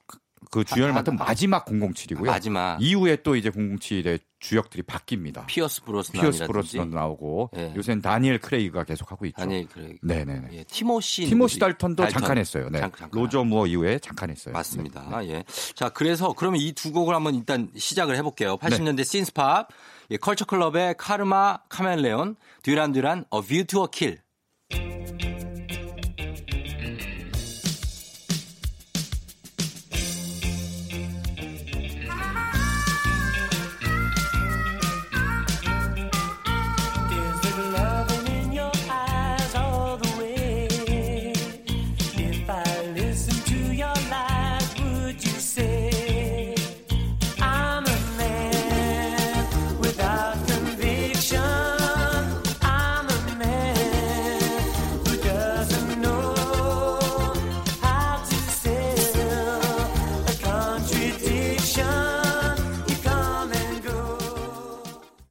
그 0.52 0.64
주연을 0.64 0.94
하- 0.94 1.00
맡은 1.00 1.20
하- 1.20 1.26
마지막 1.26 1.66
007이고요. 1.66 2.26
마지막 2.26 2.78
이후에 2.82 3.18
또 3.24 3.36
이제 3.36 3.50
007의 3.50 4.20
주역들이 4.40 4.84
바뀝니다. 4.84 5.46
피어스 5.48 5.84
브로스난이라든지 5.84 6.38
피어스 6.40 6.48
브로스넌도 6.52 6.96
나오고 6.98 7.52
예. 7.58 7.74
요새는 7.76 8.02
다니엘 8.02 8.40
크레이그가 8.40 8.86
계속 8.86 9.12
하고 9.12 9.26
있죠. 9.26 9.42
아니 9.42 9.68
그래. 9.68 9.96
네네네. 10.02 10.48
예, 10.54 10.64
티모시 10.64 11.26
티모시? 11.26 11.60
달턴도 11.60 12.04
달턴. 12.04 12.22
잠깐 12.22 12.38
했어요. 12.38 12.70
네. 12.72 12.80
잠깐. 12.80 13.10
로저 13.12 13.44
무어 13.44 13.68
이후에 13.68 14.00
잠깐 14.00 14.30
했어요. 14.30 14.54
맞습니다. 14.54 15.20
네. 15.20 15.30
예. 15.30 15.44
자, 15.76 15.90
그래서 15.90 16.34
그러면 16.34 16.62
이 16.62 16.72
두 16.74 16.94
곡을 16.94 17.14
한번 17.14 17.36
일단 17.36 17.70
시작을 17.76 18.16
해 18.16 18.22
볼게요. 18.22 18.56
80년대 18.58 19.04
신스팝, 19.04 19.68
예, 20.12 20.18
컬처 20.18 20.46
클럽의 20.46 20.96
카르마 20.98 21.58
카멜레온, 21.68 22.38
듀란 22.64 22.94
듀란, 22.94 23.26
View 23.46 23.66
to 23.66 23.82
a 23.82 23.88
Kill. 23.92 24.20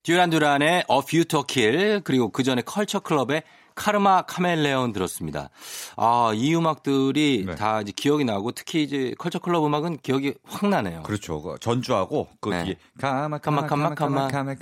듀란 0.08 0.30
듀란의 0.30 0.84
A 0.90 1.00
View 1.04 1.26
to 1.26 1.42
Kill, 1.42 2.00
그리고 2.02 2.30
그 2.30 2.42
전에 2.42 2.62
컬처 2.62 3.00
클럽의 3.00 3.42
Karma 3.74 4.22
Chameleon 4.22 4.94
들었습니다. 4.94 5.50
아, 5.98 6.32
이 6.34 6.54
음악들이 6.54 7.44
네. 7.46 7.54
다 7.56 7.82
이제 7.82 7.92
기억이 7.94 8.24
나고 8.24 8.52
특히 8.52 8.84
이제 8.84 9.14
컬처 9.18 9.38
클럽 9.38 9.66
음악은 9.66 9.98
기억이 9.98 10.32
확 10.44 10.70
나네요. 10.70 11.02
그렇죠. 11.02 11.42
그 11.42 11.56
전주하고 11.60 12.26
그 12.40 12.48
네. 12.48 12.76
Karma 12.98 13.36
Karma, 13.36 13.66
Karma 13.66 13.94
Karma, 13.94 14.28
Karma 14.28 14.54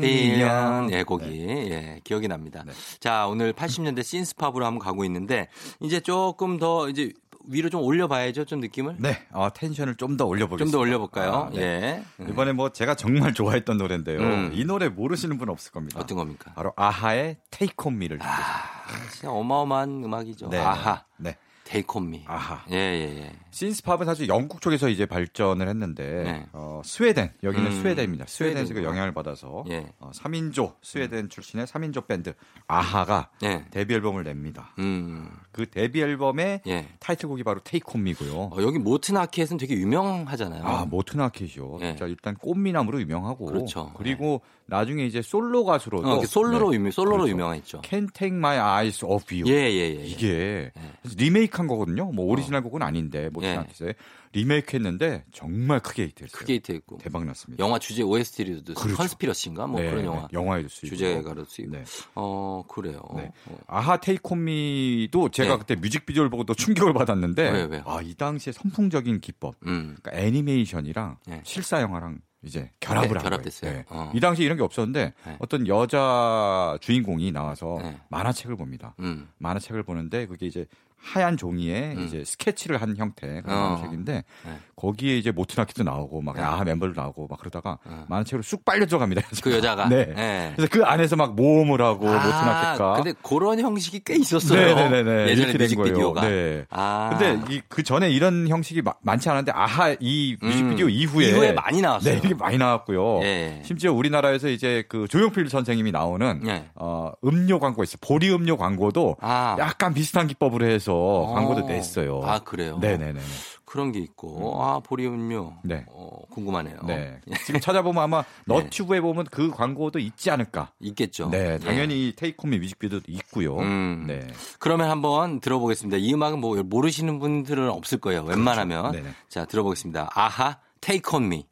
Chameleon 0.00 0.90
예 0.90 1.04
곡이 1.04 1.26
예 1.70 2.00
기억이 2.02 2.26
납니다. 2.26 2.64
네. 2.66 2.72
자 2.98 3.28
오늘 3.28 3.52
80년대 3.52 4.02
synth-pop으로 4.02 4.66
한번 4.66 4.80
가고 4.80 5.04
있는데 5.04 5.46
이제 5.80 6.00
조금 6.00 6.58
더 6.58 6.88
이제 6.88 7.12
위로 7.46 7.70
좀 7.70 7.82
올려봐야죠 7.82 8.44
좀 8.44 8.60
느낌을 8.60 8.96
네, 8.98 9.22
어, 9.32 9.48
tension을 9.52 9.94
좀 9.96 10.16
더 10.16 10.26
올려보겠습니다. 10.26 10.64
좀 10.64 10.72
더 10.72 10.78
올려볼까요? 10.78 11.32
아, 11.32 11.50
네. 11.50 12.04
예 12.20 12.24
이번에 12.28 12.52
뭐 12.52 12.70
제가 12.70 12.94
정말 12.94 13.32
좋아했던 13.34 13.78
노래인데요. 13.78 14.18
음. 14.20 14.50
이 14.52 14.64
노래 14.64 14.88
모르시는 14.88 15.38
분 15.38 15.48
없을 15.48 15.72
겁니다. 15.72 15.98
어떤 16.00 16.16
겁니까? 16.18 16.52
바로 16.54 16.72
아하의 16.76 17.36
Take 17.50 17.74
On 17.84 17.94
Me를 17.94 18.18
듣겠습니다. 18.18 18.52
아 18.52 19.08
진짜 19.10 19.30
어마어마한 19.30 20.02
음악이죠. 20.04 20.48
네. 20.48 20.58
아하 20.58 21.04
네. 21.16 21.36
Take 21.68 21.86
On 22.00 22.06
Me 22.08 22.24
아하. 22.26 22.64
예 22.70 22.76
예 22.76 23.18
예. 23.24 23.32
신스팝은 23.50 24.06
사실 24.06 24.26
영국 24.28 24.62
쪽에서 24.62 24.88
이제 24.88 25.04
발전을 25.04 25.68
했는데 25.68 26.22
네. 26.24 26.46
어, 26.52 26.80
스웨덴 26.84 27.30
여기는 27.42 27.66
음, 27.66 27.72
스웨덴입니다. 27.82 28.24
스웨덴에서 28.26 28.72
그. 28.74 28.82
영향을 28.84 29.12
받아서 29.12 29.64
예. 29.68 29.86
어, 29.98 30.10
3인조 30.14 30.76
스웨덴 30.80 31.28
출신의 31.28 31.66
3인조 31.66 32.06
밴드 32.06 32.32
아하가 32.66 33.28
예. 33.42 33.66
데뷔 33.70 33.94
앨범을 33.94 34.24
냅니다. 34.24 34.72
음. 34.78 35.28
그 35.52 35.68
데뷔 35.68 36.00
앨범의 36.00 36.62
예. 36.66 36.88
타이틀곡이 37.00 37.42
바로 37.44 37.60
Me고요. 37.96 38.50
어, 38.52 38.56
여기 38.62 38.78
모튼 38.78 39.12
하켓은 39.12 39.58
되게 39.58 39.74
유명하잖아요. 39.74 40.62
아, 40.64 40.86
모튼 40.86 41.23
하켓이요. 41.23 41.78
예. 41.82 41.86
진짜 41.88 42.06
일단 42.06 42.34
꽃미남으로 42.36 43.00
유명하고 43.00 43.44
그렇죠. 43.46 43.92
그리고 43.96 44.40
나중에 44.70 45.06
이제 45.06 45.22
솔로 45.22 45.64
가수로도 45.64 46.08
어, 46.10 46.24
솔로로 46.26 46.70
네. 46.70 46.76
유명 46.76 46.90
솔로로 46.90 47.16
그렇죠. 47.22 47.30
유명했죠. 47.30 47.80
Can't 47.80 48.12
Take 48.12 48.36
My 48.36 48.58
Eyes 48.58 49.02
Off 49.02 49.34
You. 49.34 49.50
예예예. 49.50 49.96
예, 49.96 50.00
예. 50.00 50.06
이게 50.06 50.28
예. 50.28 50.72
리메이크한 51.16 51.66
거거든요. 51.66 52.12
뭐 52.12 52.26
오리지널 52.26 52.62
곡은 52.62 52.82
아닌데 52.82 53.30
모튼 53.32 53.63
하켓이 53.63 53.94
리메이크했는데 54.32 55.24
정말 55.32 55.80
크게 55.80 56.04
히트했어요. 56.04 56.38
크게 56.38 56.54
히트했고 56.56 56.98
대박 56.98 57.24
났습니다. 57.24 57.64
영화 57.64 57.78
주제 57.78 58.02
OST로도 58.02 58.74
그렇죠. 58.74 58.96
Conspiracy인가 58.96 59.66
뭐 59.66 59.80
네, 59.80 59.88
그런 59.88 60.02
네. 60.02 60.06
영화 60.06 60.28
영화에도 60.34 60.68
쓰이고 60.68 60.94
주제가로 60.94 61.44
쓰이고. 61.46 61.72
네. 61.72 61.84
어 62.14 62.62
그래요. 62.68 63.00
네. 63.16 63.32
어. 63.46 63.58
아하 63.68 63.96
Take 63.96 64.50
On 64.50 64.76
Me도 64.76 65.30
제가 65.30 65.54
네. 65.54 65.58
그때 65.58 65.74
뮤직비디오를 65.76 66.28
보고 66.28 66.44
또 66.44 66.52
충격을 66.52 66.92
받았는데 66.92 67.50
왜요, 67.50 67.68
왜요? 67.70 67.82
아, 67.86 68.02
이 68.02 68.12
당시에 68.12 68.52
선풍적인 68.52 69.20
기법 69.20 69.54
음. 69.66 69.96
그러니까 69.98 70.12
애니메이션이랑 70.22 71.16
네. 71.26 71.40
실사 71.44 71.80
영화랑 71.80 72.18
이제 72.42 72.70
결합을 72.80 73.08
네, 73.08 73.14
한 73.14 73.22
결합됐어요. 73.22 73.70
거예요. 73.70 73.84
어. 73.88 74.12
이 74.14 74.20
당시 74.20 74.42
에 74.42 74.46
이런 74.46 74.56
게 74.56 74.62
없었는데 74.62 75.12
네. 75.26 75.36
어떤 75.40 75.66
여자 75.66 76.78
주인공이 76.80 77.32
나와서 77.32 77.78
네. 77.82 77.96
만화책을 78.10 78.56
봅니다. 78.56 78.94
음. 79.00 79.28
만화책을 79.38 79.82
보는데 79.82 80.26
그게 80.26 80.46
이제 80.46 80.66
하얀 81.00 81.36
종이에 81.36 81.94
음. 81.96 82.04
이제 82.06 82.22
스케치를 82.24 82.82
한 82.82 82.96
형태 82.96 83.40
그런 83.42 83.56
어. 83.56 83.60
만화책인데 83.70 84.12
네. 84.44 84.58
거기에 84.76 85.16
이제 85.16 85.30
모트나키도 85.30 85.82
나오고 85.84 86.20
막 86.22 86.36
네. 86.36 86.42
아하 86.42 86.64
멤버도 86.64 86.92
나오고 87.00 87.28
막 87.28 87.38
그러다가 87.38 87.78
어. 87.84 88.04
만화책으로 88.08 88.42
쑥 88.42 88.64
빨려 88.64 88.84
들어갑니다. 88.86 89.22
그 89.42 89.52
여자가. 89.52 89.88
네. 89.90 90.06
네. 90.14 90.52
그래서 90.56 90.68
그 90.70 90.84
안에서 90.84 91.16
막 91.16 91.34
모험을 91.34 91.80
하고 91.80 92.08
아, 92.08 92.12
모트나켓과 92.14 92.92
근데 93.02 93.12
그런 93.22 93.58
형식이 93.60 94.02
꽤 94.04 94.16
있었어요. 94.16 94.74
네네네네. 94.74 95.28
예전에. 95.30 95.52
뮤직비디오가. 95.54 96.20
네. 96.28 96.64
아. 96.70 97.10
근데 97.16 97.54
이 97.54 97.60
그 97.68 97.82
전에 97.82 98.10
이런 98.10 98.48
형식이 98.48 98.82
마- 98.82 98.94
많지 99.02 99.28
않은데 99.30 99.52
아하 99.54 99.94
이 100.00 100.36
뮤직비디오 100.40 100.86
음. 100.86 100.90
이후에 100.90 101.28
이후에 101.28 101.52
많이 101.52 101.80
나왔어요. 101.80 102.14
네, 102.14 102.20
이게 102.24 102.34
많이 102.34 102.58
나왔고요. 102.58 103.20
예. 103.22 103.62
심지어 103.64 103.92
우리나라에서 103.92 104.48
이제 104.48 104.84
그 104.88 105.06
조용필 105.08 105.48
선생님이 105.48 105.92
나오는 105.92 106.42
예. 106.46 106.64
어, 106.74 107.12
음료 107.24 107.58
광고 107.60 107.82
있어요. 107.82 107.98
보리 108.00 108.30
음료 108.32 108.56
광고도 108.56 109.16
아. 109.20 109.56
약간 109.58 109.94
비슷한 109.94 110.26
기법으로 110.26 110.66
해서 110.66 110.87
어. 110.94 111.32
광고도 111.34 111.66
냈어요. 111.66 112.20
아, 112.24 112.38
그래요? 112.40 112.78
네네네. 112.78 113.20
그런 113.64 113.92
게 113.92 113.98
있고. 113.98 114.62
아, 114.62 114.80
보리음료. 114.80 115.52
네. 115.62 115.84
어, 115.90 116.08
궁금하네요. 116.30 116.78
네. 116.86 117.20
지금 117.44 117.60
찾아보면 117.60 118.02
아마 118.02 118.22
네. 118.46 118.54
너튜브에 118.54 119.00
보면 119.02 119.26
그 119.30 119.50
광고도 119.50 119.98
있지 119.98 120.30
않을까. 120.30 120.72
있겠죠. 120.80 121.28
네, 121.30 121.54
예. 121.54 121.58
당연히 121.58 122.14
테이크홈의 122.16 122.60
뮤직비디오도 122.60 123.04
있고요. 123.08 123.58
음. 123.58 124.04
네. 124.06 124.26
그러면 124.58 124.90
한번 124.90 125.40
들어보겠습니다. 125.40 125.98
이 125.98 126.14
음악은 126.14 126.40
뭐 126.40 126.56
모르시는 126.62 127.18
분들은 127.18 127.68
없을 127.68 127.98
거예요. 127.98 128.22
웬만하면. 128.22 128.92
네네. 128.92 129.08
자, 129.28 129.44
들어보겠습니다. 129.44 130.10
아하, 130.14 130.58
Take 130.80 131.02
on 131.12 131.24
me. 131.26 131.46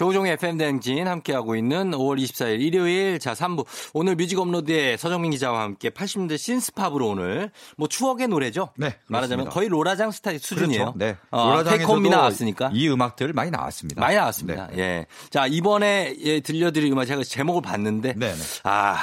조우종의 0.00 0.32
FM대행진 0.32 1.06
함께하고 1.06 1.56
있는 1.56 1.90
5월 1.90 2.18
24일 2.18 2.62
일요일 2.62 3.18
자 3.18 3.34
3부 3.34 3.66
오늘 3.92 4.16
뮤직 4.16 4.38
업로드의 4.38 4.96
서정민 4.96 5.30
기자와 5.30 5.60
함께 5.60 5.90
80년대 5.90 6.38
신스팝으로 6.38 7.06
오늘 7.06 7.50
뭐 7.76 7.86
추억의 7.86 8.28
노래죠. 8.28 8.70
네, 8.78 8.96
말하자면 9.08 9.44
그렇습니다. 9.44 9.50
거의 9.50 9.68
로라장 9.68 10.10
스타일 10.10 10.38
수준이에요. 10.38 10.94
그렇죠. 10.94 10.98
네. 10.98 11.16
어, 11.30 11.50
로라장에서도 11.50 12.00
나왔으니까. 12.00 12.70
이 12.72 12.88
음악들 12.88 13.34
많이 13.34 13.50
나왔습니다. 13.50 14.00
많이 14.00 14.16
나왔습니다. 14.16 14.68
네. 14.68 14.78
예. 14.78 15.06
자, 15.28 15.46
이번에 15.46 16.16
예, 16.20 16.40
들려드릴 16.40 16.90
음악 16.92 17.04
제가 17.04 17.22
제목을 17.22 17.60
봤는데 17.60 18.14
네, 18.16 18.32
네. 18.32 18.42
아, 18.62 18.96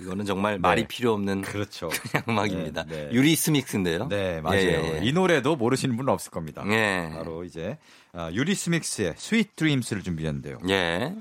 이거는 0.00 0.24
정말 0.24 0.58
말이 0.58 0.86
필요 0.86 1.12
없는 1.12 1.42
그렇죠. 1.42 1.88
그냥 2.10 2.24
음악입니다. 2.28 2.84
네, 2.84 3.08
네. 3.08 3.10
유리스믹스인데요. 3.12 4.08
네, 4.08 4.40
맞아요. 4.40 4.58
예, 4.58 4.62
예, 4.64 5.00
예. 5.00 5.00
이 5.02 5.12
노래도 5.12 5.56
모르시는 5.56 5.96
분은 5.96 6.12
없을 6.12 6.30
겁니다. 6.30 6.62
예. 6.68 7.10
바로 7.14 7.44
이제 7.44 7.78
아, 8.12 8.30
유리스믹스의 8.32 9.14
Sweet 9.16 9.56
Dreams를 9.56 10.02
준비했는데요. 10.02 10.58
예. 10.68 11.14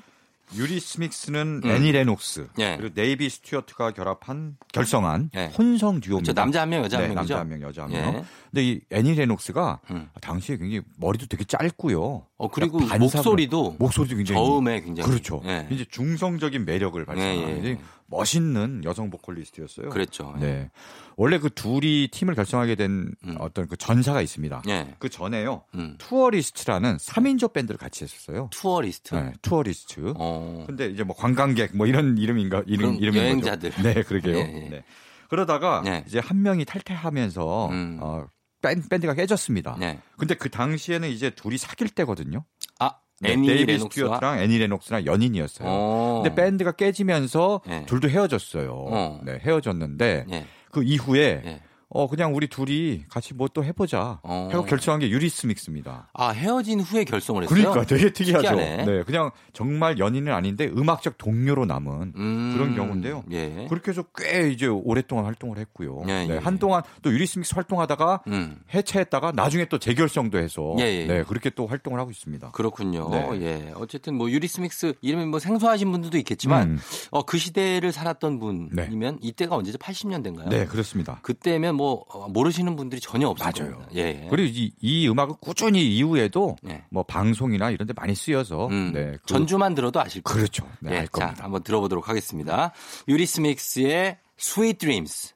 유리스믹스는 0.54 1.62
음. 1.64 1.70
애니 1.70 1.92
레녹스 1.92 2.48
예. 2.60 2.78
그리고 2.78 2.94
데이브 2.94 3.30
스튜어트가 3.30 3.92
결합한 3.92 4.58
결성한 4.72 5.32
예. 5.36 5.52
혼성 5.58 6.00
듀오입니다. 6.02 6.34
저 6.34 6.34
남자 6.34 6.62
한 6.62 6.70
명, 6.70 6.84
여자 6.84 6.98
한 6.98 7.04
네, 7.10 7.16
명이죠? 7.16 7.34
남자 7.34 7.40
한 7.40 7.50
명, 7.50 7.62
여자 7.62 7.84
한 7.84 7.92
예. 7.94 8.02
명. 8.02 8.26
근데 8.56 8.70
이 8.70 8.80
애니 8.90 9.16
레녹스가 9.16 9.82
음. 9.92 10.08
당시에 10.22 10.56
굉장히 10.56 10.82
머리도 10.98 11.26
되게 11.26 11.44
짧고요. 11.44 12.26
어, 12.38 12.48
그리고 12.50 12.78
약간 12.84 13.00
반사가- 13.00 13.18
목소리도 13.18 13.76
목소리도 13.80 14.16
굉장히 14.16 14.40
저음에 14.42 14.80
굉장히 14.80 15.10
그렇죠. 15.10 15.42
예. 15.44 15.68
이제 15.70 15.84
중성적인 15.84 16.64
매력을 16.64 17.04
발산하는 17.06 17.36
예, 17.38 17.42
예. 17.50 17.54
굉장히 17.56 17.78
멋있는 18.08 18.84
여성 18.86 19.10
보컬리스트였어요. 19.10 19.90
그랬죠. 19.90 20.34
네. 20.40 20.70
원래 21.18 21.38
그 21.38 21.50
둘이 21.50 22.08
팀을 22.10 22.34
결성하게 22.36 22.76
된 22.76 23.12
음. 23.26 23.36
어떤 23.40 23.68
그 23.68 23.76
전사가 23.76 24.22
있습니다. 24.22 24.62
예. 24.70 24.96
그 25.00 25.10
전에요. 25.10 25.64
음. 25.74 25.96
투어리스트라는 25.98 26.96
3인조 26.96 27.52
밴드를 27.52 27.78
같이 27.78 28.06
했었어요. 28.06 28.48
투어리스트. 28.52 29.16
네, 29.16 29.34
투어리스트. 29.42 30.14
어. 30.16 30.64
근데 30.66 30.86
이제 30.88 31.04
뭐 31.04 31.14
관광객 31.14 31.76
뭐 31.76 31.88
이런 31.88 32.18
이름인가 32.18 32.64
이름 32.68 32.96
이름인 32.96 33.22
여행자들. 33.22 33.72
거죠. 33.72 33.84
네, 33.84 34.02
그러게요. 34.02 34.38
예, 34.38 34.40
예. 34.66 34.70
네. 34.70 34.84
그러다가 35.28 35.82
네. 35.84 36.04
이제 36.08 36.20
한 36.20 36.44
명이 36.44 36.66
탈퇴하면서 36.66 37.70
음. 37.70 37.98
어, 38.00 38.28
밴, 38.66 38.82
밴드가 38.88 39.14
깨졌습니다. 39.14 39.78
네. 39.80 40.00
근데 40.18 40.36
그 40.36 40.50
당시에는 40.50 41.10
이제 41.10 41.30
둘이 41.30 41.58
사귈 41.58 41.90
때거든요. 41.90 42.46
아, 42.80 42.96
네, 43.22 43.34
애니 43.34 43.48
데이브 43.48 43.74
레녹스와 43.74 43.90
스튜어트랑 43.90 44.40
애니 44.40 44.58
레녹스랑 44.58 45.06
연인이었어요. 45.06 45.68
어. 45.70 46.22
근데 46.24 46.42
밴드가 46.42 46.72
깨지면서 46.72 47.62
네. 47.68 47.86
둘도 47.86 48.10
헤어졌어요. 48.10 48.72
어. 48.72 49.22
네, 49.24 49.40
헤어졌는데 49.42 50.26
예. 50.32 50.46
그 50.72 50.84
이후에 50.84 51.42
예. 51.46 51.62
어 51.96 52.08
그냥 52.08 52.36
우리 52.36 52.48
둘이 52.48 53.06
같이 53.10 53.34
뭐 53.34 53.48
또 53.56 53.64
해보자. 53.64 54.20
어. 54.24 54.50
하고 54.52 54.66
결성한 54.66 55.00
게 55.00 55.10
유리스믹스입니다. 55.10 56.10
아, 56.14 56.30
헤어진 56.32 56.82
후에 56.82 57.06
결성을 57.06 57.42
했어요. 57.44 57.58
그러니까 57.58 57.86
되게 57.86 58.12
특이하죠. 58.12 58.50
특이하네. 58.50 58.86
네, 58.86 59.04
그냥 59.04 59.32
정말 59.54 59.98
연인은 59.98 60.34
아닌데 60.34 60.66
음악적 60.76 61.18
동료로 61.18 61.66
남은 61.66 62.14
음. 62.18 62.54
그런 62.54 62.76
경우인데요. 62.76 63.24
예. 63.32 63.66
그렇게 63.70 63.92
해서 63.92 64.04
꽤 64.18 64.50
이제 64.52 64.68
오랫동안 64.68 65.24
활동을 65.26 65.58
했고요. 65.60 66.02
예, 66.10 66.26
네, 66.26 66.28
예. 66.32 66.38
한동안 66.38 66.84
또 67.02 67.12
유리스믹스 67.12 67.56
활동하다가 67.56 68.24
음. 68.28 68.60
해체했다가 68.74 69.32
나중에 69.32 69.66
또 69.66 69.78
재결성도 69.80 70.38
해서 70.38 70.76
예, 70.80 70.84
예. 70.84 71.06
네, 71.06 71.24
그렇게 71.24 71.50
또 71.50 71.66
활동을 71.66 71.98
하고 72.00 72.12
있습니다. 72.12 72.52
그렇군요. 72.52 73.08
네. 73.10 73.30
예. 73.42 73.72
어쨌든 73.76 74.16
뭐 74.16 74.30
유리스믹스 74.30 74.96
이름이 75.00 75.28
뭐 75.28 75.40
생소하신 75.40 75.92
분들도 75.94 76.18
있겠지만 76.18 76.72
음. 76.72 76.80
어, 77.12 77.24
그 77.24 77.38
시대를 77.38 77.94
살았던 77.94 78.40
분이면 78.40 79.20
이때가 79.22 79.56
언제죠? 79.56 79.78
80년대인가요? 79.78 80.50
네, 80.50 80.66
그렇습니다. 80.66 81.20
그때면 81.22 81.76
뭐 81.76 81.85
어, 81.94 82.28
모르시는 82.30 82.76
분들이 82.76 83.00
전혀 83.02 83.28
없을 83.28 83.44
맞아요. 83.46 83.72
겁니다. 83.74 83.92
예. 83.96 84.28
그리고 84.30 84.52
이, 84.54 84.72
이 84.82 85.08
음악은 85.08 85.36
꾸준히 85.40 85.96
이후에도 85.96 86.56
네. 86.64 86.84
뭐 86.90 87.04
방송이나 87.04 87.70
이런 87.72 87.88
데 87.88 87.94
많이 87.96 88.16
쓰여서 88.16 88.68
음, 88.68 88.92
네, 88.94 89.12
그- 89.12 89.26
전주만 89.28 89.76
들어도 89.76 90.00
아실 90.02 90.22
거예요. 90.22 90.38
그렇죠. 90.38 90.68
네, 90.80 90.92
예, 90.94 90.98
알 91.00 91.08
자, 91.08 91.12
겁니다. 91.28 91.44
한번 91.44 91.64
들어보도록 91.64 92.10
하겠습니다. 92.10 92.72
유리스믹스의 93.08 94.18
Sweet 94.40 94.80
Dreams. 94.80 95.35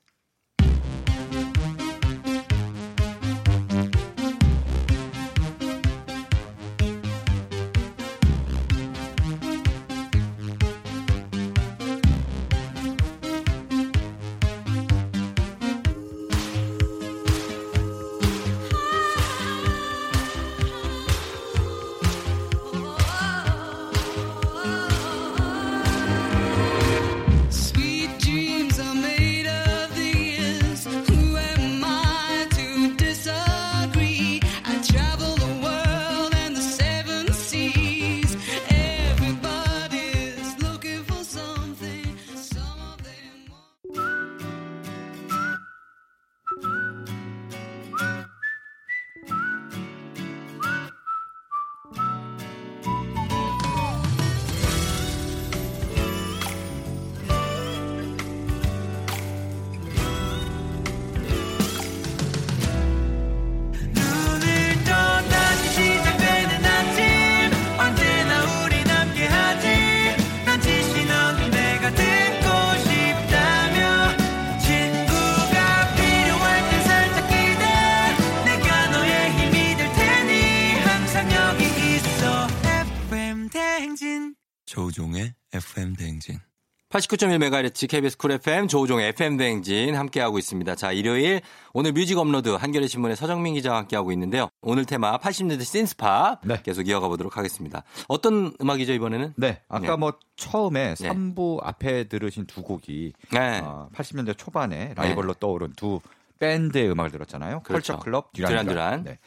89.1MHz 86.99 87.88
KBS 87.88 88.17
쿨 88.17 88.31
FM 88.33 88.67
조우종의 88.67 89.09
FM 89.09 89.38
대행진 89.38 89.95
함께하고 89.95 90.38
있습니다. 90.38 90.75
자, 90.75 90.91
일요일 90.91 91.39
오늘 91.71 91.93
뮤직 91.93 92.17
업로드 92.17 92.49
한겨레 92.49 92.88
신문의 92.88 93.15
서정민 93.15 93.53
기자와 93.53 93.77
함께하고 93.77 94.12
있는데요. 94.12 94.49
오늘 94.62 94.83
테마 94.83 95.17
80년대 95.19 95.63
신스팝 95.63 96.41
네. 96.43 96.62
계속 96.62 96.89
이어가 96.89 97.07
보도록 97.07 97.38
하겠습니다. 97.38 97.83
어떤 98.09 98.53
음악이죠, 98.59 98.91
이번에는? 98.93 99.33
네, 99.38 99.62
아까 99.69 99.91
네. 99.91 99.95
뭐 99.95 100.13
처음에 100.35 100.95
네. 100.95 101.09
3부 101.09 101.59
앞에 101.63 102.09
들으신 102.09 102.45
두 102.47 102.63
곡이 102.63 103.13
네. 103.31 103.62
어, 103.63 103.88
80년대 103.95 104.38
초반에 104.38 104.93
라이벌로 104.97 105.35
떠오른 105.35 105.71
두 105.77 106.01
밴드의 106.39 106.91
음악을 106.91 107.12
들었잖아요. 107.12 107.62
그렇죠. 107.62 107.93
컬처 107.93 108.03
클럽, 108.03 108.33
듀란 108.33 108.49
듀란 108.49 108.65
듀란. 108.65 109.03
네. 109.03 109.19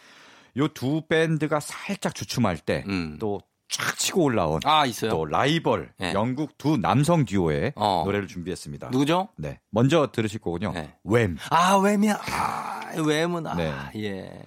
요두 0.58 1.04
밴드가 1.08 1.60
살짝 1.60 2.14
주춤할 2.14 2.58
때 2.58 2.84
음. 2.86 3.16
또 3.72 3.82
쫙 3.82 3.98
치고 3.98 4.22
올라온 4.24 4.60
아, 4.64 4.86
있어요. 4.86 5.10
또 5.10 5.24
라이벌 5.24 5.92
네. 5.98 6.12
영국 6.12 6.56
두 6.58 6.76
남성 6.76 7.24
듀오의 7.24 7.72
어. 7.76 8.02
노래를 8.04 8.28
준비했습니다. 8.28 8.90
누구죠? 8.90 9.28
네. 9.36 9.60
먼저 9.70 10.10
들으실 10.12 10.40
거군요. 10.40 10.72
네. 10.72 10.94
웸. 11.04 11.36
아, 11.50 11.76
웸이야. 11.78 12.18
아, 12.30 12.92
웸은 12.94 13.46
아, 13.46 13.54
네. 13.54 13.72
예. 13.96 14.42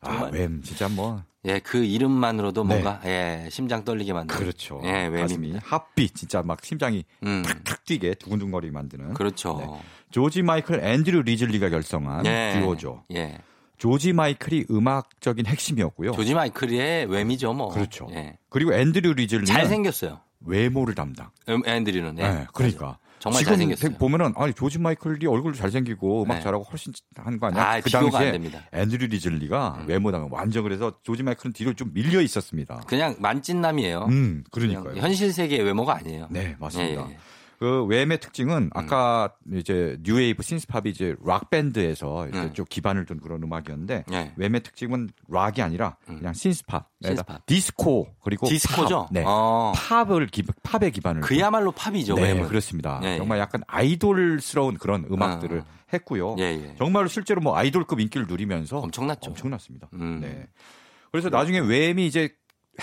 아, 0.00 0.10
정말. 0.10 0.32
웸 0.32 0.62
진짜 0.62 0.88
뭐 0.88 1.22
예, 1.46 1.58
그 1.58 1.82
이름만으로도 1.82 2.64
네. 2.64 2.68
뭔가 2.68 3.00
예, 3.06 3.48
심장 3.50 3.84
떨리게 3.84 4.12
만드는 4.12 4.38
그렇죠. 4.38 4.80
예, 4.84 5.08
웸입니다. 5.08 5.60
핫빛 5.64 6.14
진짜 6.14 6.42
막 6.42 6.62
심장이 6.64 7.04
음. 7.24 7.42
탁탁 7.42 7.84
뛰게 7.84 8.14
두근두근거리게 8.14 8.72
만드는 8.72 9.14
그렇죠. 9.14 9.58
네. 9.58 9.66
조지 10.10 10.42
마이클 10.42 10.80
앤드류 10.84 11.22
리즐리가 11.22 11.70
결성한 11.70 12.26
예. 12.26 12.58
듀오죠. 12.60 13.04
예. 13.14 13.38
조지 13.80 14.12
마이클이 14.12 14.66
음악적인 14.70 15.46
핵심이었고요. 15.46 16.12
조지 16.12 16.34
마이클의 16.34 17.06
웸이죠, 17.06 17.54
뭐. 17.54 17.70
그렇죠. 17.70 18.06
예. 18.12 18.36
그리고 18.50 18.74
앤드류 18.74 19.14
리즐리는 19.14 19.46
잘생겼어요. 19.46 20.20
외모를 20.44 20.94
담당. 20.94 21.30
음, 21.48 21.62
앤드류는. 21.66 22.18
예. 22.18 22.22
네, 22.22 22.46
그러니까. 22.52 22.98
정말 23.20 23.40
지금 23.40 23.52
잘생겼어요. 23.52 23.98
보면은 23.98 24.32
아니 24.36 24.52
조지 24.54 24.78
마이클이 24.78 25.26
얼굴도 25.26 25.56
잘생기고 25.58 26.22
음악 26.24 26.36
네. 26.36 26.40
잘하고 26.40 26.64
훨씬 26.64 26.92
한 27.16 27.38
거 27.38 27.46
아니야? 27.48 27.62
아, 27.62 27.80
그 27.80 27.90
당시에. 27.90 28.38
앤드류 28.72 29.06
리즐리가 29.06 29.78
음. 29.80 29.88
외모당 29.88 30.28
완전 30.30 30.62
그래서 30.62 30.92
조지 31.02 31.22
마이클은 31.22 31.52
뒤로 31.54 31.72
좀 31.74 31.90
밀려 31.94 32.20
있었습니다. 32.20 32.82
그냥 32.86 33.16
만찢남이에요. 33.18 34.06
음, 34.10 34.44
그러니까요. 34.50 34.96
현실 34.96 35.32
세계의 35.32 35.62
외모가 35.64 35.96
아니에요. 35.96 36.28
네, 36.30 36.54
맞습니다. 36.58 37.06
예, 37.08 37.12
예. 37.12 37.18
그 37.60 37.86
웸의 37.90 38.18
특징은 38.20 38.70
아까 38.72 39.34
이제 39.52 39.98
뉴웨이브 40.02 40.42
신스팝이 40.42 40.84
이제 40.86 41.14
락 41.22 41.50
밴드에서 41.50 42.26
이제 42.28 42.40
네. 42.40 42.52
좀 42.54 42.64
기반을 42.66 43.04
둔 43.04 43.20
그런 43.20 43.42
음악이었는데 43.42 44.04
네. 44.08 44.34
웸의 44.38 44.62
특징은 44.62 45.10
락이 45.28 45.60
아니라 45.60 45.98
그냥 46.06 46.32
신스팝, 46.32 46.88
신스팝. 47.04 47.44
디스코 47.44 48.14
그리고 48.24 48.48
디스코죠? 48.48 49.02
팝, 49.04 49.08
네. 49.12 49.24
어. 49.26 49.74
팝을 49.76 50.28
기, 50.28 50.42
팝의 50.62 50.90
기반을 50.90 51.20
둔 51.20 51.28
그야말로 51.28 51.70
팝이죠. 51.72 52.14
네, 52.14 52.32
웸은. 52.32 52.48
그렇습니다. 52.48 52.98
예, 53.04 53.08
예. 53.08 53.16
정말 53.18 53.38
약간 53.38 53.62
아이돌스러운 53.66 54.78
그런 54.78 55.04
음악들을 55.10 55.60
아. 55.60 55.64
했고요. 55.92 56.36
예, 56.38 56.44
예. 56.44 56.74
정말로 56.78 57.08
실제로 57.08 57.42
뭐 57.42 57.56
아이돌급 57.58 58.00
인기를 58.00 58.26
누리면서 58.26 58.78
엄청났죠. 58.78 59.32
엄청났습니다. 59.32 59.90
음. 59.92 60.20
네. 60.22 60.46
그래서 61.12 61.28
나중에 61.28 61.60
웸이 61.60 62.06
이제 62.06 62.30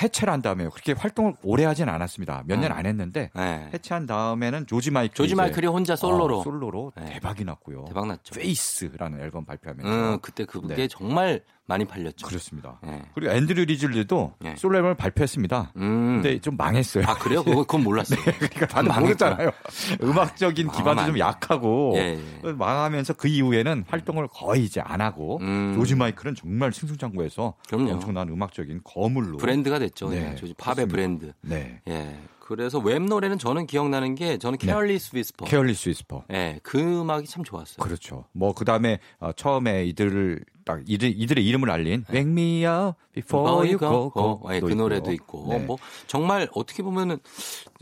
해체를 0.01 0.31
한 0.31 0.41
다음에 0.41 0.63
그렇게 0.69 0.91
활동을 0.93 1.33
오래 1.43 1.65
하진 1.65 1.89
않았습니다. 1.89 2.43
몇년 2.45 2.71
음. 2.71 2.77
안 2.77 2.85
했는데 2.85 3.29
네. 3.35 3.69
해체한 3.73 4.05
다음에는 4.05 4.67
조지 4.67 4.91
마이클 4.91 5.15
조지 5.15 5.35
마이클이 5.35 5.65
혼자 5.67 5.95
솔로로 5.95 6.43
솔로로 6.43 6.91
네. 6.95 7.05
대박이 7.13 7.43
났고요. 7.45 7.85
대박 7.87 8.07
났죠. 8.07 8.35
Faith라는 8.35 9.19
앨범 9.19 9.45
발표하면서 9.45 10.13
음, 10.13 10.19
그때 10.21 10.45
그게 10.45 10.75
네. 10.75 10.87
정말 10.87 11.43
많이 11.67 11.85
팔렸죠. 11.85 12.25
그렇습니다. 12.25 12.79
네. 12.81 13.03
그리고 13.13 13.31
앤드류 13.33 13.65
리즐리도 13.65 14.33
네. 14.39 14.55
솔로 14.57 14.77
앨범을 14.77 14.95
발표했습니다. 14.95 15.73
음. 15.75 16.21
근데 16.21 16.39
좀 16.39 16.55
망했어요. 16.57 17.03
아 17.07 17.13
그래요? 17.15 17.43
그거 17.43 17.57
그건 17.57 17.83
몰랐어요. 17.83 18.19
그러니까 18.23 18.67
다들 18.67 18.87
망했구나. 18.89 18.99
모르잖아요. 19.01 19.51
음악적인 20.01 20.67
기반도 20.67 20.83
망하면 20.85 21.07
좀. 21.11 21.19
약하고 21.19 21.93
예, 21.97 22.19
예. 22.45 22.51
망하면서 22.53 23.13
그 23.13 23.27
이후에는 23.27 23.83
활동을 23.87 24.27
거의 24.31 24.63
이제 24.63 24.79
안 24.81 25.01
하고 25.01 25.39
음. 25.41 25.73
조지 25.75 25.95
마이클은 25.95 26.35
정말 26.35 26.71
승승장구해서 26.71 27.55
그럼요. 27.67 27.91
엄청난 27.91 28.29
음악적인 28.29 28.81
거물로 28.83 29.37
브랜드가 29.37 29.77
됐죠. 29.79 30.09
네, 30.09 30.29
네, 30.29 30.35
조지 30.35 30.53
팝의. 30.53 30.87
브랜드. 30.87 31.33
네. 31.41 31.81
예. 31.89 32.17
그래서 32.39 32.79
웸 32.79 33.03
노래는 33.03 33.37
저는 33.39 33.67
기억나는 33.67 34.15
게 34.15 34.37
저는 34.37 34.57
Careless 34.57 35.13
Whisper. 35.17 35.45
Careless 35.45 35.89
Whisper. 35.89 36.23
예, 36.31 36.61
그 36.63 36.79
음악이 36.79 37.27
참 37.27 37.43
좋았어요. 37.43 37.83
그렇죠. 37.83 38.23
뭐 38.31 38.53
그다음에 38.53 38.99
어, 39.19 39.33
처음에 39.33 39.83
이들을 39.83 40.45
딱 40.67 40.81
이들 40.85 41.13
이들의 41.15 41.45
이름을 41.47 41.71
알린 41.71 42.03
Me 42.27 42.65
Up 42.65 42.97
Before 43.21 43.67
You 43.69 43.77
Go 43.79 44.11
Go 44.13 44.41
예, 44.53 44.59
그 44.59 44.73
노래도 44.73 45.11
있고 45.11 45.43
뭐 45.59 45.77
정말 46.07 46.47
어떻게 46.53 46.83
보면은 46.83 47.17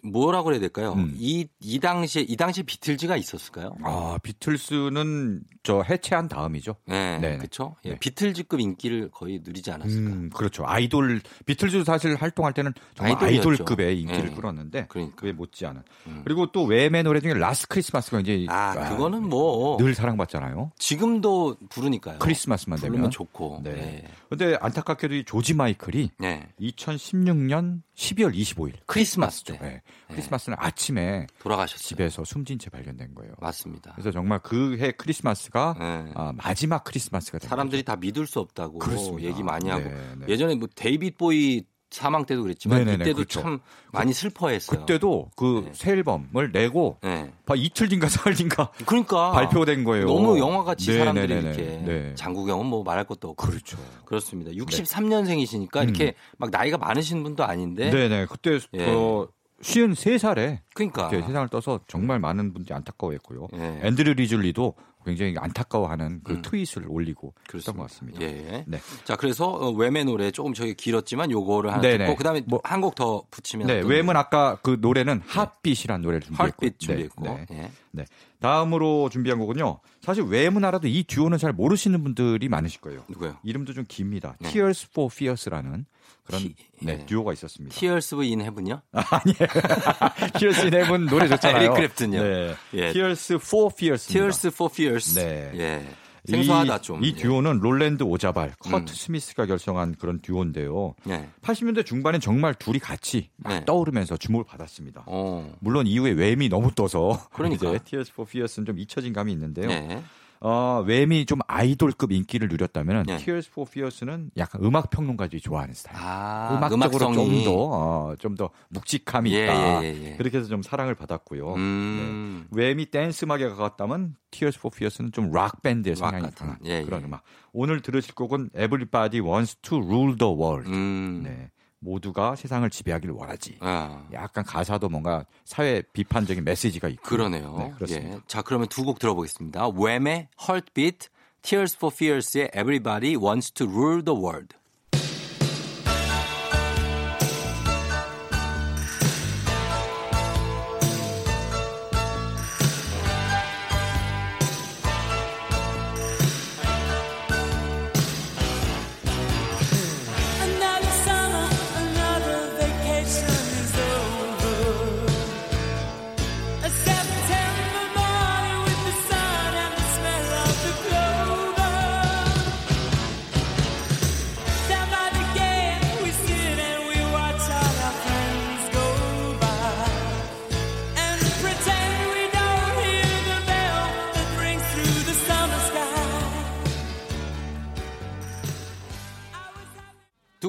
뭐라고 0.03 0.51
해야 0.51 0.59
될까요? 0.59 0.93
음. 0.93 1.13
이 1.17 1.47
이 1.61 1.79
당시에 1.79 2.21
이 2.27 2.35
당시에 2.37 2.63
비틀즈가 2.63 3.17
있었을까요? 3.17 3.75
아 3.83 4.19
비틀스는 4.21 5.41
저 5.63 5.81
해체한 5.81 6.27
다음이죠. 6.27 6.75
네, 6.85 7.17
네. 7.17 7.37
그렇죠. 7.37 7.75
예, 7.85 7.91
네. 7.91 7.99
비틀즈급 7.99 8.59
인기를 8.59 9.09
거의 9.11 9.41
누리지 9.43 9.71
않았을까. 9.71 10.09
음, 10.11 10.29
그렇죠. 10.33 10.63
아이돌 10.67 11.21
비틀즈도 11.47 11.83
사실 11.85 12.15
활동할 12.15 12.53
때는 12.53 12.73
정말 12.93 13.15
아이돌이었죠. 13.17 13.63
아이돌급의 13.63 13.99
인기를 14.01 14.29
네. 14.29 14.35
끌었는데 14.35 14.85
그러니까. 14.89 15.15
그에 15.15 15.31
못지않은. 15.31 15.81
음. 16.07 16.21
그리고 16.23 16.51
또 16.51 16.65
웸의 16.67 17.01
노래 17.03 17.19
중에 17.19 17.33
Last 17.33 17.67
Christmas가 17.67 18.19
이제 18.19 18.45
아, 18.49 18.89
그거는 18.89 19.27
뭐 19.27 19.77
늘 19.77 19.95
사랑받잖아요. 19.95 20.71
지금도 20.77 21.57
부르니까요. 21.69 22.19
크리스마스만 22.19 22.79
되면. 22.79 23.09
좋고. 23.09 23.61
네. 23.63 23.71
네. 23.73 24.03
근데 24.29 24.57
안타깝게도 24.61 25.15
이 25.15 25.23
조지 25.25 25.53
마이클이 25.53 26.11
네. 26.19 26.47
2016년 26.59 27.81
12월 27.95 28.33
25일 28.35 28.73
크리스마스 28.85 29.43
크리스마스죠. 29.43 29.53
때. 29.53 29.59
네. 29.59 29.81
크리스마스는 30.09 30.57
아침에 30.59 31.27
돌아가셨어요. 31.39 31.79
집에서 31.87 32.23
숨진 32.23 32.59
채 32.59 32.69
발견된 32.69 33.13
거예요. 33.15 33.33
맞습니다. 33.39 33.91
그래서 33.93 34.11
정말 34.11 34.39
그 34.39 34.77
해 34.79 34.91
크리스마스가 34.91 35.75
네. 35.79 36.11
아, 36.15 36.33
마지막 36.35 36.83
크리스마스가 36.83 37.39
된 37.39 37.49
사람들이 37.49 37.83
다 37.83 37.95
믿을 37.95 38.27
수 38.27 38.39
없다고 38.39 38.79
그렇습니다. 38.79 39.29
얘기 39.29 39.41
많이 39.43 39.69
하고 39.69 39.83
네, 39.87 40.15
네. 40.19 40.25
예전에 40.27 40.55
뭐 40.55 40.67
데이빗 40.75 41.17
보이 41.17 41.63
사망 41.95 42.25
때도 42.25 42.43
그랬지만 42.43 42.79
네네네, 42.79 43.03
이때도 43.05 43.15
그렇죠. 43.15 43.41
참 43.41 43.59
많이 43.91 44.13
슬퍼했어요. 44.13 44.81
그때도 44.81 45.31
그 45.35 45.63
네. 45.65 45.71
새 45.73 45.91
앨범을 45.91 46.51
내고 46.51 46.97
네. 47.01 47.31
봐, 47.45 47.55
이틀 47.55 47.87
뒤인가 47.87 48.07
사흘 48.09 48.35
뒤인가 48.35 48.69
그러니까 48.85 49.31
발표된 49.31 49.83
거예요. 49.83 50.05
너무 50.05 50.37
영화같이 50.37 50.91
네, 50.91 50.99
사람들이 50.99 51.27
네, 51.27 51.41
네, 51.41 51.47
이렇게 51.47 51.61
네. 51.85 52.15
장국영은 52.15 52.65
뭐 52.65 52.83
말할 52.83 53.05
것도 53.05 53.29
없고 53.29 53.47
그렇죠. 53.47 53.77
그렇습니다. 54.05 54.51
63년생이시니까 54.51 55.83
이렇게 55.83 56.15
막 56.37 56.49
나이가 56.51 56.77
많으신 56.77 57.23
분도 57.23 57.45
아닌데 57.45 57.89
음. 57.89 57.91
네네 57.91 58.27
그때 58.29 58.59
예. 58.73 58.85
그 58.85 59.27
쉰세 59.61 60.17
살에 60.17 60.61
그러니까 60.73 61.09
세상을 61.09 61.47
떠서 61.47 61.79
정말 61.87 62.19
많은 62.19 62.53
분들이 62.53 62.75
안타까워했고요. 62.75 63.47
예. 63.55 63.79
앤드류 63.83 64.13
리즐리도 64.13 64.73
굉장히 65.05 65.35
안타까워하는 65.37 66.21
그 66.23 66.33
음. 66.33 66.41
트윗을 66.41 66.85
올리고 66.87 67.33
그랬던. 67.47 67.77
것 67.77 67.83
같습니다. 67.83 68.19
예. 68.21 68.63
네. 68.67 68.79
자 69.03 69.15
그래서 69.15 69.47
어, 69.47 69.71
웸의 69.71 70.03
노래 70.05 70.31
조금 70.31 70.53
저기 70.53 70.73
길었지만 70.73 71.31
요거를 71.31 71.71
하나 71.71 71.81
네네. 71.81 72.05
듣고 72.05 72.15
그다음에 72.17 72.41
뭐- 72.47 72.59
한 72.63 72.81
곡 72.81 72.95
더 72.95 73.23
붙이면 73.31 73.67
네, 73.67 73.81
웸은 73.81 74.15
아까 74.17 74.57
그 74.63 74.77
노래는 74.81 75.21
핫빛이라는 75.25 76.01
노래를 76.01 76.21
준비했고, 76.21 76.43
Heartbeat 76.43 76.79
준비했고 76.79 77.23
네, 77.23 77.45
네. 77.49 77.57
예. 77.63 77.71
네. 77.91 78.05
다음으로 78.41 79.09
준비한 79.09 79.39
곡은요. 79.39 79.79
사실 80.01 80.23
웸은 80.23 80.63
알아도 80.65 80.87
이 80.87 81.03
듀오는 81.03 81.37
잘 81.37 81.51
모르시는 81.53 82.03
분들이 82.03 82.47
많으실 82.49 82.81
거예요. 82.81 83.03
누구요? 83.09 83.37
이름도 83.43 83.73
좀 83.73 83.85
깁니다. 83.87 84.35
네. 84.39 84.49
Tears 84.49 84.87
for 84.91 85.09
Fears라는 85.11 85.85
그런 86.25 86.41
티- 86.41 86.55
네, 86.81 86.99
예. 87.01 87.05
듀오가 87.05 87.33
있었습니다. 87.33 87.75
Tears 87.75 88.15
in 88.15 88.41
Heaven요? 88.41 88.81
Tears 90.39 90.61
in 90.61 90.73
Heaven 90.73 91.05
노래 91.07 91.27
좋잖아요. 91.27 91.73
에릭 91.75 91.93
클랩튼요. 91.95 92.21
네. 92.23 92.55
예. 92.73 92.93
Tears 92.93 93.33
for 93.35 93.69
Fears. 93.73 94.07
Tears 94.07 94.47
for 94.47 94.71
Fears. 94.73 95.15
네. 95.15 95.51
예. 95.55 95.87
생소하다 96.25 96.77
이, 96.77 96.81
좀. 96.81 97.03
이 97.03 97.13
듀오는 97.13 97.59
롤랜드 97.59 98.01
오자발, 98.01 98.55
커트 98.57 98.75
음. 98.77 98.87
스미스가 98.87 99.45
결성한 99.45 99.95
그런 99.99 100.19
듀오인데요. 100.21 100.95
예. 101.07 101.29
80년대 101.43 101.85
중반엔 101.85 102.19
정말 102.19 102.55
둘이 102.55 102.79
같이 102.79 103.29
막 103.37 103.53
네. 103.53 103.65
떠오르면서 103.65 104.17
주목을 104.17 104.43
받았습니다. 104.45 105.03
어. 105.05 105.53
물론 105.59 105.85
이후에 105.85 106.13
웸이 106.15 106.49
너무 106.49 106.71
떠서 106.73 107.27
그러니까. 107.31 107.67
이제 107.69 107.79
Tears 107.85 108.11
for 108.11 108.27
Fears는 108.27 108.65
좀 108.65 108.79
잊혀진 108.79 109.13
감이 109.13 109.31
있는데요. 109.33 109.67
네. 109.67 110.01
어, 110.47 110.83
웸이 110.85 111.25
좀 111.25 111.39
아이돌급 111.47 112.11
인기를 112.11 112.49
누렸다면 112.49 113.05
네. 113.07 113.17
Tears 113.17 113.49
for 113.49 113.67
Fears는 113.67 114.29
약간 114.37 114.63
음악 114.63 114.91
평론가들이 114.91 115.41
좋아하는 115.41 115.73
스타일. 115.73 115.97
아, 115.99 116.49
음악적으로 116.55 117.05
음악성이. 117.07 117.43
좀 117.43 117.53
더, 117.53 117.69
어, 117.71 118.15
좀 118.19 118.35
더 118.35 118.51
묵직함이 118.69 119.33
예, 119.33 119.43
있다. 119.45 119.83
예, 119.83 119.87
예, 119.87 120.11
예. 120.11 120.15
그렇게 120.17 120.37
해서 120.37 120.47
좀 120.47 120.61
사랑을 120.61 120.93
받았고요. 120.93 121.55
음. 121.55 122.45
네. 122.51 122.73
웸이 122.75 122.85
댄스 122.91 123.25
음악에 123.25 123.47
가깝다면 123.49 124.15
Tears 124.29 124.59
for 124.59 124.71
Fears는 124.75 125.11
좀 125.13 125.38
락 125.38 125.63
밴드의 125.63 125.95
락 125.99 126.11
성향이. 126.11 126.27
강한 126.35 126.57
예, 126.65 126.83
그런 126.83 127.01
예. 127.01 127.05
음악. 127.05 127.23
오늘 127.51 127.81
들으실 127.81 128.13
곡은 128.13 128.51
Everybody 128.55 129.25
Wants 129.25 129.55
to 129.61 129.79
Rule 129.79 130.15
the 130.15 130.31
World. 130.31 130.69
음. 130.69 131.21
네. 131.23 131.49
모두가 131.85 132.35
세상을 132.35 132.69
지배하기를 132.69 133.15
원하지. 133.15 133.57
아. 133.61 134.05
약간 134.11 134.43
가사도 134.43 134.89
뭔가 134.89 135.25
사회 135.45 135.81
비판적인 135.93 136.43
메시지가 136.43 136.89
있고. 136.89 137.03
그러네요. 137.03 137.55
네, 137.57 137.71
그렇습니다. 137.77 138.15
예. 138.15 138.19
자, 138.27 138.41
그러면 138.41 138.67
두 138.67 138.83
곡 138.83 138.99
들어보겠습니다. 138.99 139.67
웸의 139.69 140.27
Heartbeat, 140.41 141.07
Tears 141.41 141.77
for 141.77 141.93
Fears의 141.95 142.49
Everybody 142.55 143.15
Wants 143.15 143.51
to 143.53 143.67
Rule 143.67 144.03
the 144.03 144.19
World. 144.19 144.55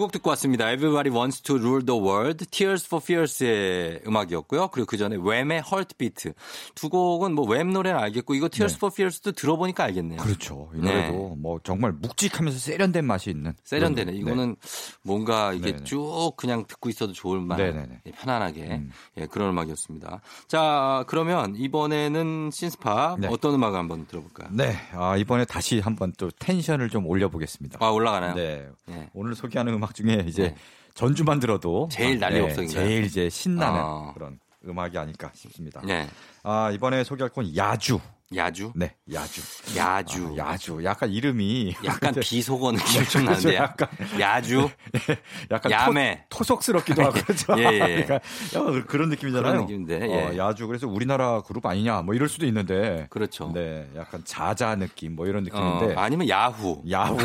곡 0.06 0.12
듣고 0.12 0.30
왔습니다. 0.30 0.70
Everybody 0.70 1.10
Wants 1.14 1.42
to 1.42 1.56
Rule 1.56 1.84
the 1.84 2.00
World, 2.00 2.46
Tears 2.46 2.86
for 2.86 3.02
Fears의 3.02 4.02
음악이었고요. 4.06 4.68
그리고 4.68 4.86
그 4.86 4.96
전에 4.96 5.16
웸의 5.16 5.62
Heartbeat. 5.66 6.32
두 6.76 6.88
곡은 6.88 7.32
뭐웸 7.34 7.72
노래는 7.72 7.98
알겠고 7.98 8.34
이거 8.36 8.48
Tears 8.48 8.74
네. 8.74 8.78
for 8.78 8.92
Fears도 8.92 9.32
들어보니까 9.32 9.82
알겠네요. 9.84 10.20
그렇죠. 10.20 10.70
이 10.74 10.78
네. 10.80 10.92
노래도 11.10 11.34
뭐 11.36 11.58
정말 11.64 11.90
묵직하면서 11.92 12.56
세련된 12.58 13.04
맛이 13.04 13.30
있는. 13.30 13.54
세련되네. 13.64 14.12
그런- 14.12 14.20
이거는 14.22 14.56
뭔가 15.02 15.52
이게 15.52 15.72
네네. 15.72 15.84
쭉 15.84 16.34
그냥 16.36 16.66
듣고 16.68 16.88
있어도 16.88 17.12
좋을 17.12 17.40
만한 17.40 17.66
네네네. 17.66 18.00
예, 18.06 18.10
편안하게 18.12 18.62
음. 18.62 18.90
예, 19.16 19.26
그런 19.26 19.50
음악이었습니다. 19.50 20.20
자, 20.46 21.04
그러면 21.08 21.56
이번에는 21.56 22.50
신스팝 22.52 23.18
네. 23.20 23.28
어떤 23.28 23.54
음악을 23.54 23.76
한번 23.78 24.06
들어볼까요? 24.06 24.48
네. 24.52 24.76
아, 24.92 25.16
이번에 25.16 25.44
다시 25.44 25.80
한번 25.80 26.12
또 26.16 26.30
텐션을 26.38 26.90
좀 26.90 27.06
올려보겠습니다. 27.06 27.78
아, 27.82 27.88
올라가나요? 27.90 28.34
네. 28.34 28.68
예. 28.90 29.10
오늘 29.14 29.34
소개하는 29.34 29.74
음악 29.74 29.95
중에 29.96 30.24
이제 30.26 30.42
네. 30.50 30.56
전주만 30.94 31.40
들어도 31.40 31.88
제일 31.90 32.18
난리 32.18 32.40
네? 32.40 32.66
제일 32.66 33.04
이제 33.04 33.28
신나는 33.28 33.80
아. 33.80 34.12
그런 34.14 34.38
음악이 34.66 34.96
아닐까 34.98 35.30
싶습니다. 35.34 35.80
네. 35.84 36.06
아, 36.42 36.70
이번에 36.70 37.02
소개할 37.04 37.30
건 37.30 37.54
야주. 37.56 37.98
야주? 38.34 38.72
네, 38.74 38.92
야주. 39.12 39.40
야주. 39.76 40.34
아, 40.40 40.52
야주. 40.52 40.82
약간 40.82 41.10
이름이 41.10 41.74
약간 41.84 42.12
비속어 42.20 42.72
느낌 42.72 43.04
좀 43.04 43.24
그렇죠. 43.24 43.48
나는데요. 43.50 43.54
약간 43.54 43.88
야주. 44.18 44.68
약간 45.52 45.70
야매. 45.70 46.24
토, 46.28 46.42
속스럽기도 46.42 47.02
하고 47.04 47.12
그렇죠. 47.22 47.54
예, 47.58 47.62
예. 47.72 47.78
그러니까 48.04 48.14
약간 48.54 48.86
그런 48.86 49.08
느낌이잖아요. 49.10 49.52
그런 49.52 49.66
느낌인데, 49.66 50.10
예. 50.10 50.24
어, 50.24 50.36
야주 50.36 50.66
그래서 50.66 50.88
우리나라 50.88 51.40
그룹 51.42 51.64
아니냐 51.66 52.02
뭐 52.02 52.14
이럴 52.14 52.28
수도 52.28 52.46
있는데 52.46 53.06
그렇죠. 53.10 53.52
네, 53.54 53.88
약간 53.94 54.22
자자 54.24 54.74
느낌 54.74 55.14
뭐 55.14 55.28
이런 55.28 55.44
느낌인데 55.44 55.94
어, 55.94 55.98
아니면 56.00 56.28
야후. 56.28 56.82
야후 56.90 57.16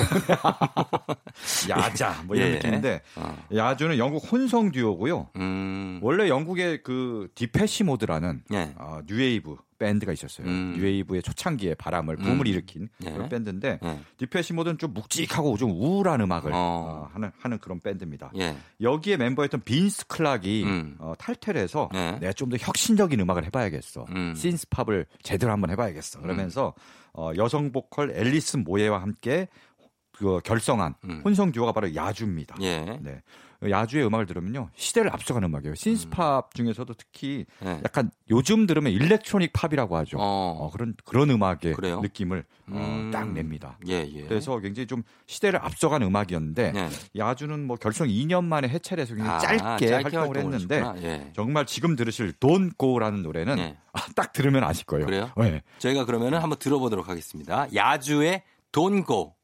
야자 1.68 2.24
뭐 2.26 2.36
이런 2.36 2.50
예. 2.50 2.54
느낌인데 2.56 3.02
어. 3.16 3.38
야주는 3.56 3.98
영국 3.98 4.32
혼성 4.32 4.72
듀오고요. 4.72 5.30
음. 5.38 6.00
원래 6.04 6.30
영국의 6.30 6.84
그 6.84 7.28
디페시 7.34 7.86
모드라는 7.86 8.44
예. 8.54 8.76
어, 8.78 9.00
뉴웨이브 9.08 9.56
밴드가 9.82 10.14
있었어요. 10.14 10.48
음. 10.48 10.74
뉴웨이브의 10.78 11.24
초창기에 11.24 11.74
바람을 11.76 12.18
붐을 12.18 12.42
음. 12.42 12.46
일으킨 12.46 12.88
예. 13.04 13.12
그런 13.12 13.28
밴드인데 13.30 13.80
예. 13.84 14.00
디페시 14.18 14.54
모드는 14.54 14.78
좀 14.78 14.94
묵직하고 14.94 15.58
좀 15.58 15.72
우울한 15.72 16.22
음악을 16.22 16.52
어. 16.54 16.56
어, 16.56 17.10
하는 17.14 17.32
하는 17.40 17.58
그런 17.58 17.80
밴드입니다. 17.80 18.32
예. 18.38 18.56
여기에 18.80 19.18
멤버였던 19.18 19.62
빈스 19.62 20.06
클락이 20.08 20.64
음. 20.64 20.96
어, 21.00 21.14
탈퇴를 21.18 21.60
해서 21.60 21.90
네. 21.92 22.20
내가 22.20 22.34
좀 22.34 22.52
더 22.52 22.58
혁신적인 22.60 23.18
음악을 23.20 23.46
해봐야겠어. 23.46 24.06
음. 24.10 24.36
신스팝을 24.36 25.06
제대로 25.24 25.54
한번 25.54 25.70
해봐야겠어. 25.72 26.20
그러면서 26.20 26.74
어, 27.14 27.32
여성 27.38 27.72
보컬 27.72 28.12
앨리슨 28.12 28.64
모예와 28.66 29.02
함께 29.02 29.48
그 30.12 30.40
결성한 30.44 30.96
음. 31.06 31.22
혼성 31.24 31.52
듀오가 31.52 31.72
바로 31.72 31.96
야주입니다. 31.96 32.58
예. 32.62 33.00
네. 33.02 33.22
야주의 33.70 34.06
음악을 34.06 34.26
들으면요 34.26 34.70
시대를 34.76 35.14
앞서가는 35.14 35.48
음악이에요. 35.48 35.76
신스팝 35.76 36.54
중에서도 36.56 36.94
특히 36.96 37.46
예. 37.64 37.82
약간 37.84 38.10
요즘 38.30 38.66
들으면 38.66 38.92
일렉트로닉 38.92 39.54
팝이라고 39.54 39.98
하죠. 39.98 40.18
어. 40.18 40.58
어, 40.60 40.72
그런 40.72 40.96
그런 41.06 41.30
음악의 41.30 41.74
그래요? 41.76 42.00
느낌을 42.02 42.44
어, 42.70 42.76
음. 42.76 43.12
딱 43.12 43.32
냅니다. 43.32 43.78
예, 43.88 44.08
예. 44.12 44.24
그래서 44.24 44.60
굉장히 44.60 44.88
좀 44.88 45.04
시대를 45.28 45.60
앞서간 45.64 46.02
음악이었는데 46.02 46.74
예. 46.76 46.90
야주는 47.20 47.66
뭐 47.68 47.76
결성 47.76 48.08
2년 48.08 48.44
만에 48.46 48.68
해체를 48.68 49.04
해서 49.04 49.16
굉장히 49.16 49.36
아, 49.62 49.78
짧게, 49.78 49.92
활동을 49.94 50.28
활동을 50.28 50.54
했는데. 50.54 50.84
예. 51.04 51.32
정말 51.36 51.66
지금 51.66 51.96
들으실 51.96 52.34
Don't 52.34 52.78
Go라는 52.78 53.22
노래는 53.22 53.58
예. 53.60 53.78
아, 53.94 54.02
딱 54.16 54.34
들으면 54.34 54.64
아실 54.64 54.86
거예요. 54.86 55.06
그래요? 55.06 55.32
네. 55.38 55.62
저희가 55.80 56.06
그러면은 56.06 56.40
한번 56.40 56.58
들어보도록 56.60 57.10
하겠습니다. 57.10 57.68
야주의 57.74 58.44
돈고. 58.72 59.36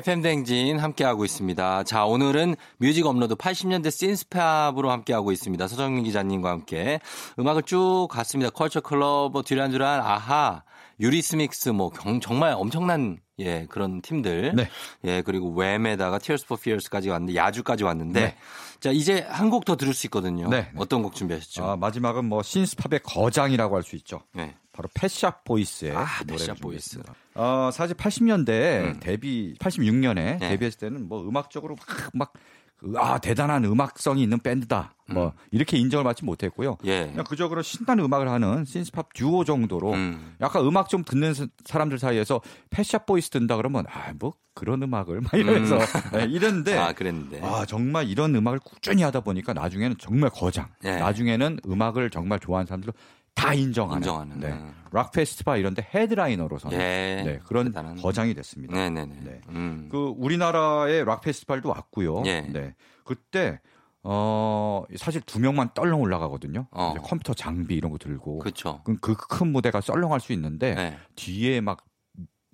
FM 0.00 0.22
댕진 0.22 0.78
함께하고 0.78 1.26
있습니다. 1.26 1.84
자, 1.84 2.06
오늘은 2.06 2.56
뮤직 2.78 3.04
업로드 3.06 3.34
80년대 3.34 3.90
신스팝으로 3.90 4.90
함께하고 4.90 5.30
있습니다. 5.30 5.68
서정민 5.68 6.04
기자님과 6.04 6.48
함께 6.48 7.00
음악을 7.38 7.64
쭉 7.64 8.08
갔습니다. 8.10 8.50
컬처 8.50 8.80
클럽, 8.80 9.32
뭐 9.32 9.42
듀란듀란, 9.42 10.00
아하, 10.00 10.62
유리스믹스, 11.00 11.68
뭐 11.70 11.90
경- 11.90 12.18
정말 12.20 12.54
엄청난 12.56 13.18
예 13.40 13.66
그런 13.68 14.00
팀들. 14.00 14.52
네. 14.54 14.68
예 15.04 15.20
그리고 15.22 15.50
웸에다가 15.54 16.18
Tears 16.18 16.44
for 16.46 16.58
Fears까지 16.58 17.10
왔는데 17.10 17.34
야주까지 17.36 17.84
왔는데 17.84 18.20
네. 18.20 18.36
자 18.80 18.90
이제 18.90 19.26
한 19.28 19.50
곡 19.50 19.64
더 19.66 19.76
들을 19.76 19.92
수 19.92 20.06
있거든요. 20.06 20.48
네, 20.48 20.62
네. 20.62 20.70
어떤 20.76 21.02
곡 21.02 21.14
준비하셨죠? 21.14 21.64
아, 21.64 21.76
마지막은 21.76 22.24
뭐 22.26 22.42
신스팝의 22.42 23.00
거장이라고 23.02 23.76
할 23.76 23.82
수 23.82 23.96
있죠. 23.96 24.20
네. 24.34 24.54
바로 24.72 24.88
펫샵 24.94 25.44
보이스의 25.44 25.92
아, 25.96 26.06
노래를 26.26 26.46
펫샵 26.46 26.56
준비했습니다. 26.58 27.14
어, 27.34 27.70
사실 27.72 27.96
80년대 27.96 28.48
음. 28.84 28.96
데뷔 29.00 29.54
86년에 29.58 30.14
네. 30.14 30.38
데뷔했을 30.38 30.78
때는 30.78 31.08
뭐 31.08 31.26
음악적으로 31.28 31.76
막, 31.76 32.10
막 32.14 32.32
그, 32.76 32.94
아, 32.96 33.18
대단한 33.18 33.64
음악성이 33.64 34.22
있는 34.22 34.38
밴드다. 34.38 34.94
뭐 35.10 35.32
이렇게 35.50 35.76
인정을 35.76 36.04
받지 36.04 36.24
못했고요. 36.24 36.78
음. 36.82 36.86
예. 36.86 37.06
그냥 37.10 37.24
그저 37.24 37.48
그런 37.48 37.62
신나는 37.64 38.04
음악을 38.04 38.28
하는 38.30 38.64
신스팝 38.64 39.12
듀오 39.12 39.44
정도로 39.44 39.92
음. 39.92 40.36
약간 40.40 40.64
음악 40.64 40.88
좀 40.88 41.02
듣는 41.04 41.34
사- 41.34 41.46
사람들 41.64 41.98
사이에서 41.98 42.40
펫샵 42.70 43.04
보이스 43.06 43.28
든다 43.30 43.56
그러면 43.56 43.84
아, 43.90 44.12
뭐 44.18 44.34
그런 44.54 44.82
음악을 44.82 45.20
막 45.20 45.34
이러면서 45.34 45.78
네, 46.14 46.24
이랬는데 46.24 46.78
아 46.78 46.92
그랬는데. 46.92 47.40
아, 47.42 47.66
정말 47.66 48.08
이런 48.08 48.34
음악을 48.36 48.60
꾸준히 48.60 49.02
하다 49.02 49.20
보니까 49.20 49.52
나중에는 49.52 49.96
정말 49.98 50.30
거장. 50.30 50.68
네. 50.80 50.98
나중에는 51.00 51.58
음악을 51.66 52.08
정말 52.10 52.38
좋아하는 52.38 52.66
사람들 52.66 52.92
다 53.40 53.54
인정하는. 53.54 53.98
인정하는. 54.02 54.40
네. 54.40 54.58
락 54.92 55.12
페스티벌 55.12 55.58
이런 55.58 55.74
데 55.74 55.86
헤드라이너로서 55.94 56.70
예. 56.72 56.76
네, 56.76 57.40
그런 57.46 57.66
대단한. 57.66 57.96
거장이 57.96 58.34
됐습니다. 58.34 58.74
네네네. 58.74 59.16
네. 59.22 59.40
음. 59.50 59.88
그 59.90 60.12
우리나라의 60.16 61.04
락 61.04 61.20
페스티벌도 61.20 61.68
왔고요. 61.68 62.22
예. 62.26 62.40
네. 62.42 62.74
그때 63.04 63.60
어 64.02 64.82
사실 64.96 65.20
두 65.20 65.38
명만 65.40 65.70
떨렁 65.74 66.00
올라가거든요. 66.00 66.66
어. 66.70 66.94
컴퓨터 67.02 67.34
장비 67.34 67.74
이런 67.76 67.92
거 67.92 67.98
들고 67.98 68.38
그렇죠. 68.40 68.82
그 69.00 69.22
큰 69.22 69.52
무대가 69.52 69.80
썰렁할 69.80 70.20
수 70.20 70.32
있는데 70.32 70.74
네. 70.74 70.98
뒤에 71.16 71.60
막 71.60 71.84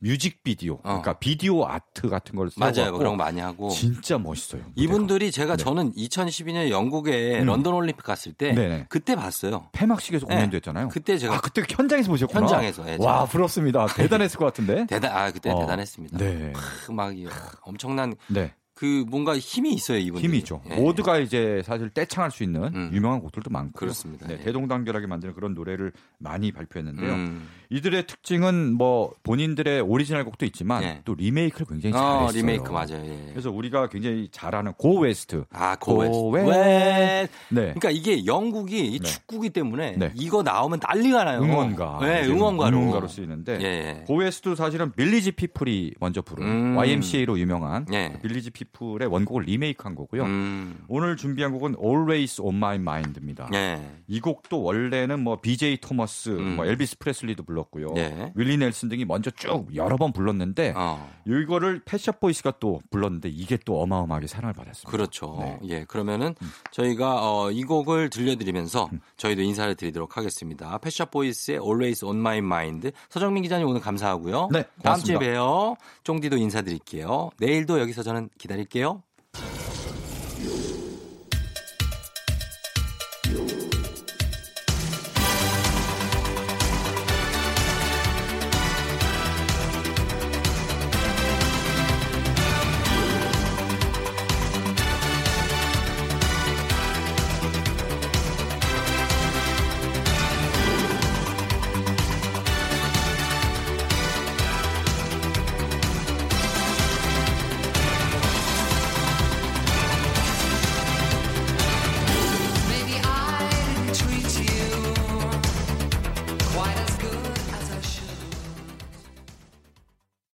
뮤직비디오, 0.07 0.79
그러니까 0.79 1.15
비디오 1.19 1.67
아트 1.67 2.09
같은 2.09 2.37
걸 2.37 2.49
맞아요. 2.57 2.97
그런 2.97 3.17
거 3.17 3.25
많이 3.25 3.41
하고. 3.41 3.69
진짜 3.71 4.19
멋있어요. 4.19 4.63
무대가. 4.63 4.75
이분들이 4.77 5.31
제가 5.33 5.57
네. 5.57 5.65
저는 5.65 5.93
2012년 5.95 6.71
영국에 6.71 7.41
음. 7.41 7.47
런던 7.47 7.75
올림픽 7.75 8.03
갔을 8.05 8.33
때 8.33 8.53
네네. 8.53 8.87
그때 8.89 9.17
봤어요. 9.17 9.69
폐막식에서 9.73 10.27
네. 10.27 10.35
공연도 10.37 10.57
했잖아요. 10.57 10.89
그때 10.89 11.19
제가 11.19 11.35
아 11.37 11.41
그때 11.41 11.63
현장에서 11.69 12.09
보셨구나. 12.11 12.41
현장에서, 12.43 12.89
예, 12.89 12.97
와. 13.01 13.25
부럽습니다. 13.25 13.87
대단했을 13.87 14.39
것 14.39 14.45
같은데. 14.47 14.87
대단 14.89 15.11
아 15.13 15.31
그때 15.33 15.51
어. 15.51 15.59
대단했습니다. 15.61 16.19
네. 16.19 16.53
크, 16.55 16.93
막 16.93 17.17
이- 17.17 17.27
엄청난 17.63 18.15
네. 18.29 18.55
그 18.75 19.07
뭔가 19.09 19.37
힘이 19.39 19.73
있어요 19.73 19.97
이분. 19.97 20.21
힘이 20.21 20.39
있죠. 20.39 20.61
예. 20.71 20.75
모두가 20.77 21.19
이제 21.19 21.63
사실 21.65 21.89
떼창할 21.89 22.31
수 22.31 22.43
있는 22.43 22.65
음. 22.75 22.91
유명한 22.93 23.21
곡들도 23.21 23.49
많고. 23.49 23.73
그렇습니다. 23.73 24.27
네, 24.29 24.35
예. 24.35 24.45
대동단결하게 24.45 25.07
만드는 25.07 25.33
그런 25.35 25.55
노래를 25.55 25.93
많이 26.19 26.53
발표했는데요. 26.53 27.11
음. 27.11 27.49
이들의 27.71 28.07
특징은 28.07 28.75
뭐 28.75 29.13
본인들의 29.23 29.81
오리지널 29.81 30.25
곡도 30.25 30.45
있지만 30.47 30.83
예. 30.83 31.01
또 31.05 31.15
리메이크를 31.15 31.67
굉장히 31.67 31.95
어, 31.97 31.99
잘했어요. 32.29 32.39
리메이크 32.41 32.71
맞아요. 32.71 33.03
예. 33.05 33.29
그래서 33.31 33.51
우리가 33.51 33.89
굉장히 33.89 34.29
잘하는 34.31 34.73
Go 34.75 35.01
West. 35.01 35.45
아 35.51 35.77
Go 35.77 35.88
West. 35.88 36.17
Go 36.19 36.43
We- 36.43 36.86
We. 36.86 37.29
네. 37.51 37.61
그러니까 37.75 37.91
이게 37.91 38.25
영국이 38.27 38.79
이 38.95 38.99
네. 38.99 39.07
축구기 39.07 39.51
때문에 39.51 39.97
네. 39.97 40.13
이거 40.15 40.43
나오면 40.43 40.81
난리가 40.87 41.25
나요. 41.25 41.41
응원가. 41.43 41.99
네, 42.03 42.25
응원가로. 42.27 42.77
응원가로 42.77 43.09
쓰이는데 43.09 43.59
예. 43.63 44.05
Go 44.07 44.17
West도 44.17 44.55
사실은 44.55 44.93
빌리지 44.93 45.33
피플이 45.33 45.95
먼저 46.01 46.23
부른 46.23 46.47
음. 46.47 46.77
YMCA로 46.77 47.39
유명한 47.39 47.87
예. 47.93 48.19
빌리지 48.23 48.51
피플의 48.51 49.09
원곡을 49.09 49.45
리메이크한 49.45 49.95
거고요. 49.95 50.23
음. 50.25 50.79
오늘 50.89 51.17
준비한 51.17 51.53
곡은 51.53 51.77
Always 51.83 52.41
on 52.41 52.57
My 52.57 52.77
Mind입니다. 52.77 53.49
예. 53.55 53.81
이 54.07 54.21
곡도 54.21 54.63
원래는 54.63 55.21
뭐 55.21 55.41
BJ 55.41 55.79
토머스, 55.79 56.31
음. 56.31 56.57
뭐 56.57 56.67
엘비스 56.67 56.99
프레슬리도 56.99 57.43
불렀 57.45 57.56
고요. 57.65 57.95
예. 57.97 58.33
윌리 58.35 58.57
넬슨 58.57 58.89
등이 58.89 59.05
먼저 59.05 59.31
쭉 59.31 59.67
여러 59.75 59.97
번 59.97 60.13
불렀는데 60.13 60.75
어. 60.77 61.11
이거를 61.27 61.83
펫샵 61.85 62.21
보이스가 62.21 62.55
또 62.61 62.81
불렀는데 62.91 63.29
이게 63.29 63.59
또 63.65 63.81
어마어마하게 63.83 64.27
사랑을 64.27 64.55
받았습니다. 64.55 64.91
그렇죠. 64.91 65.37
네. 65.41 65.59
예. 65.65 65.85
그러면은 65.85 66.35
저희가 66.71 67.19
어, 67.23 67.51
이 67.51 67.63
곡을 67.65 68.11
들려드리면서 68.11 68.89
음. 68.93 69.01
저희도 69.17 69.43
인사를 69.43 69.75
드리도록 69.75 70.17
하겠습니다. 70.17 70.79
패션 70.79 71.07
보이스의 71.11 71.59
Always 71.59 72.05
on 72.05 72.17
My 72.19 72.39
Mind. 72.39 72.93
서정민 73.09 73.43
기자님 73.43 73.67
오늘 73.67 73.81
감사하고요. 73.81 74.49
네, 74.53 74.65
다음 74.83 75.01
주에 75.01 75.15
고맙습니다. 75.15 75.19
봬요. 75.21 75.77
쫑디도 76.05 76.37
인사드릴게요. 76.37 77.31
내일도 77.39 77.81
여기서 77.81 78.03
저는 78.03 78.29
기다릴게요. 78.39 79.03